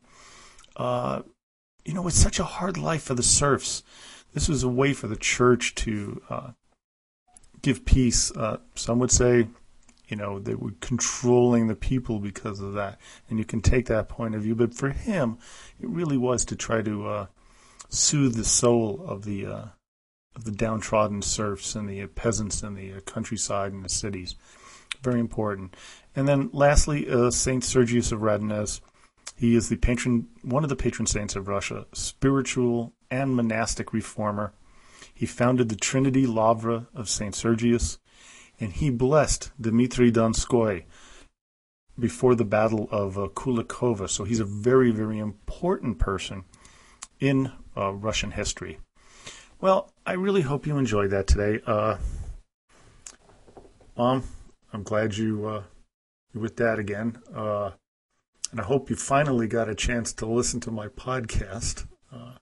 Uh, 0.75 1.23
you 1.83 1.93
know, 1.93 2.07
it's 2.07 2.17
such 2.17 2.39
a 2.39 2.43
hard 2.43 2.77
life 2.77 3.03
for 3.03 3.15
the 3.15 3.23
serfs. 3.23 3.83
This 4.33 4.47
was 4.47 4.63
a 4.63 4.69
way 4.69 4.93
for 4.93 5.07
the 5.07 5.15
church 5.15 5.73
to 5.75 6.21
uh, 6.29 6.51
give 7.61 7.83
peace. 7.83 8.31
Uh, 8.31 8.57
some 8.75 8.99
would 8.99 9.11
say, 9.11 9.47
you 10.07 10.15
know, 10.15 10.39
they 10.39 10.55
were 10.55 10.73
controlling 10.79 11.67
the 11.67 11.75
people 11.75 12.19
because 12.19 12.59
of 12.59 12.73
that. 12.73 12.99
And 13.29 13.39
you 13.39 13.45
can 13.45 13.61
take 13.61 13.87
that 13.87 14.07
point 14.07 14.35
of 14.35 14.43
view. 14.43 14.55
But 14.55 14.75
for 14.75 14.89
him, 14.89 15.39
it 15.79 15.89
really 15.89 16.17
was 16.17 16.45
to 16.45 16.55
try 16.55 16.81
to 16.83 17.07
uh, 17.07 17.25
soothe 17.89 18.35
the 18.35 18.45
soul 18.45 19.03
of 19.07 19.25
the 19.25 19.45
uh, 19.45 19.65
of 20.33 20.45
the 20.45 20.51
downtrodden 20.51 21.21
serfs 21.21 21.75
and 21.75 21.89
the 21.89 22.05
peasants 22.07 22.63
in 22.63 22.75
the 22.75 23.01
countryside 23.01 23.73
and 23.73 23.83
the 23.83 23.89
cities. 23.89 24.35
Very 25.01 25.19
important. 25.19 25.75
And 26.15 26.27
then 26.27 26.49
lastly, 26.51 27.09
uh, 27.09 27.31
Saint 27.31 27.63
Sergius 27.63 28.11
of 28.11 28.19
Radonezh. 28.19 28.81
He 29.35 29.55
is 29.55 29.69
the 29.69 29.77
patron, 29.77 30.27
one 30.43 30.63
of 30.63 30.69
the 30.69 30.75
patron 30.75 31.07
saints 31.07 31.35
of 31.35 31.47
Russia, 31.47 31.87
spiritual 31.93 32.93
and 33.09 33.35
monastic 33.35 33.91
reformer. 33.93 34.53
He 35.13 35.25
founded 35.25 35.69
the 35.69 35.75
Trinity 35.75 36.27
Lavra 36.27 36.87
of 36.93 37.09
Saint 37.09 37.33
Sergius, 37.33 37.97
and 38.59 38.73
he 38.73 38.89
blessed 38.89 39.51
Dmitry 39.59 40.11
Donskoy 40.11 40.83
before 41.97 42.35
the 42.35 42.45
Battle 42.45 42.87
of 42.91 43.17
uh, 43.17 43.27
Kulikovo. 43.29 44.09
So 44.09 44.23
he's 44.23 44.39
a 44.39 44.45
very, 44.45 44.91
very 44.91 45.17
important 45.17 45.97
person 45.97 46.43
in 47.19 47.51
uh, 47.75 47.93
Russian 47.93 48.31
history. 48.31 48.79
Well, 49.59 49.91
I 50.05 50.13
really 50.13 50.41
hope 50.41 50.65
you 50.65 50.77
enjoyed 50.77 51.11
that 51.11 51.27
today. 51.27 51.61
Uh, 51.65 51.97
Mom, 53.97 54.23
I'm 54.73 54.83
glad 54.83 55.17
you 55.17 55.47
uh, 55.47 55.63
with 56.33 56.57
that 56.57 56.79
again, 56.79 57.17
uh, 57.35 57.71
and 58.51 58.59
I 58.59 58.63
hope 58.63 58.89
you 58.89 58.95
finally 58.95 59.47
got 59.47 59.69
a 59.69 59.75
chance 59.75 60.13
to 60.13 60.25
listen 60.25 60.59
to 60.61 60.71
my 60.71 60.87
podcast 60.87 61.85
uh, 62.13 62.33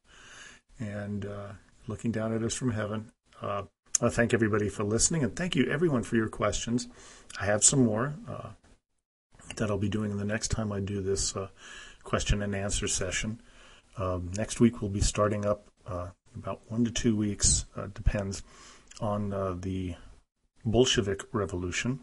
and 0.79 1.25
uh, 1.25 1.53
looking 1.87 2.11
down 2.11 2.33
at 2.33 2.43
us 2.43 2.53
from 2.53 2.71
heaven. 2.71 3.11
Uh, 3.41 3.63
I 4.01 4.09
thank 4.09 4.33
everybody 4.33 4.69
for 4.69 4.83
listening, 4.83 5.23
and 5.23 5.35
thank 5.35 5.55
you 5.55 5.65
everyone 5.69 6.03
for 6.03 6.15
your 6.15 6.29
questions. 6.29 6.87
I 7.39 7.45
have 7.45 7.63
some 7.63 7.83
more 7.83 8.15
uh, 8.27 8.49
that 9.55 9.69
I'll 9.69 9.77
be 9.77 9.89
doing 9.89 10.17
the 10.17 10.25
next 10.25 10.49
time 10.49 10.71
I 10.71 10.79
do 10.79 11.01
this 11.01 11.33
question 12.03 12.41
and 12.41 12.55
answer 12.55 12.87
session. 12.87 13.41
Um, 13.97 14.31
next 14.37 14.59
week 14.59 14.81
we'll 14.81 14.91
be 14.91 15.01
starting 15.01 15.45
up 15.45 15.69
about 16.35 16.61
one 16.69 16.85
to 16.85 16.91
two 16.91 17.15
weeks, 17.15 17.65
depends 17.93 18.43
on 19.01 19.59
the 19.61 19.95
Bolshevik 20.63 21.23
Revolution. 21.33 21.99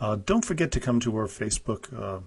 Uh, 0.00 0.16
don't 0.16 0.44
forget 0.44 0.72
to 0.72 0.80
come 0.80 0.98
to 1.00 1.16
our 1.16 1.26
Facebook 1.26 1.92
uh, 1.96 2.20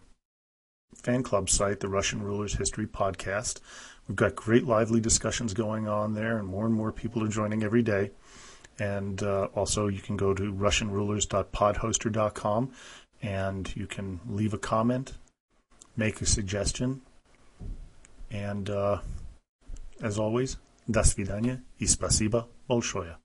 fan 0.95 1.23
club 1.23 1.49
site, 1.49 1.79
the 1.79 1.89
Russian 1.89 2.21
Rulers 2.23 2.55
History 2.55 2.87
Podcast. 2.87 3.59
We've 4.07 4.15
got 4.15 4.35
great 4.35 4.65
lively 4.65 5.01
discussions 5.01 5.53
going 5.53 5.87
on 5.87 6.13
there, 6.13 6.37
and 6.37 6.47
more 6.47 6.65
and 6.65 6.73
more 6.73 6.91
people 6.91 7.23
are 7.23 7.29
joining 7.29 7.63
every 7.63 7.83
day. 7.83 8.11
And 8.79 9.23
uh, 9.23 9.47
also, 9.55 9.87
you 9.87 10.01
can 10.01 10.17
go 10.17 10.33
to 10.33 10.53
RussianRulers.podhoster.com 10.53 12.71
and 13.23 13.75
you 13.75 13.87
can 13.87 14.19
leave 14.29 14.53
a 14.53 14.59
comment, 14.59 15.13
make 15.95 16.21
a 16.21 16.25
suggestion. 16.25 17.01
And 18.29 18.69
uh, 18.69 18.99
as 20.01 20.19
always, 20.19 20.57
до 20.89 21.03
свидания 21.03 21.61
и 21.79 21.87
спасибо 21.87 22.47
большое. 22.67 23.17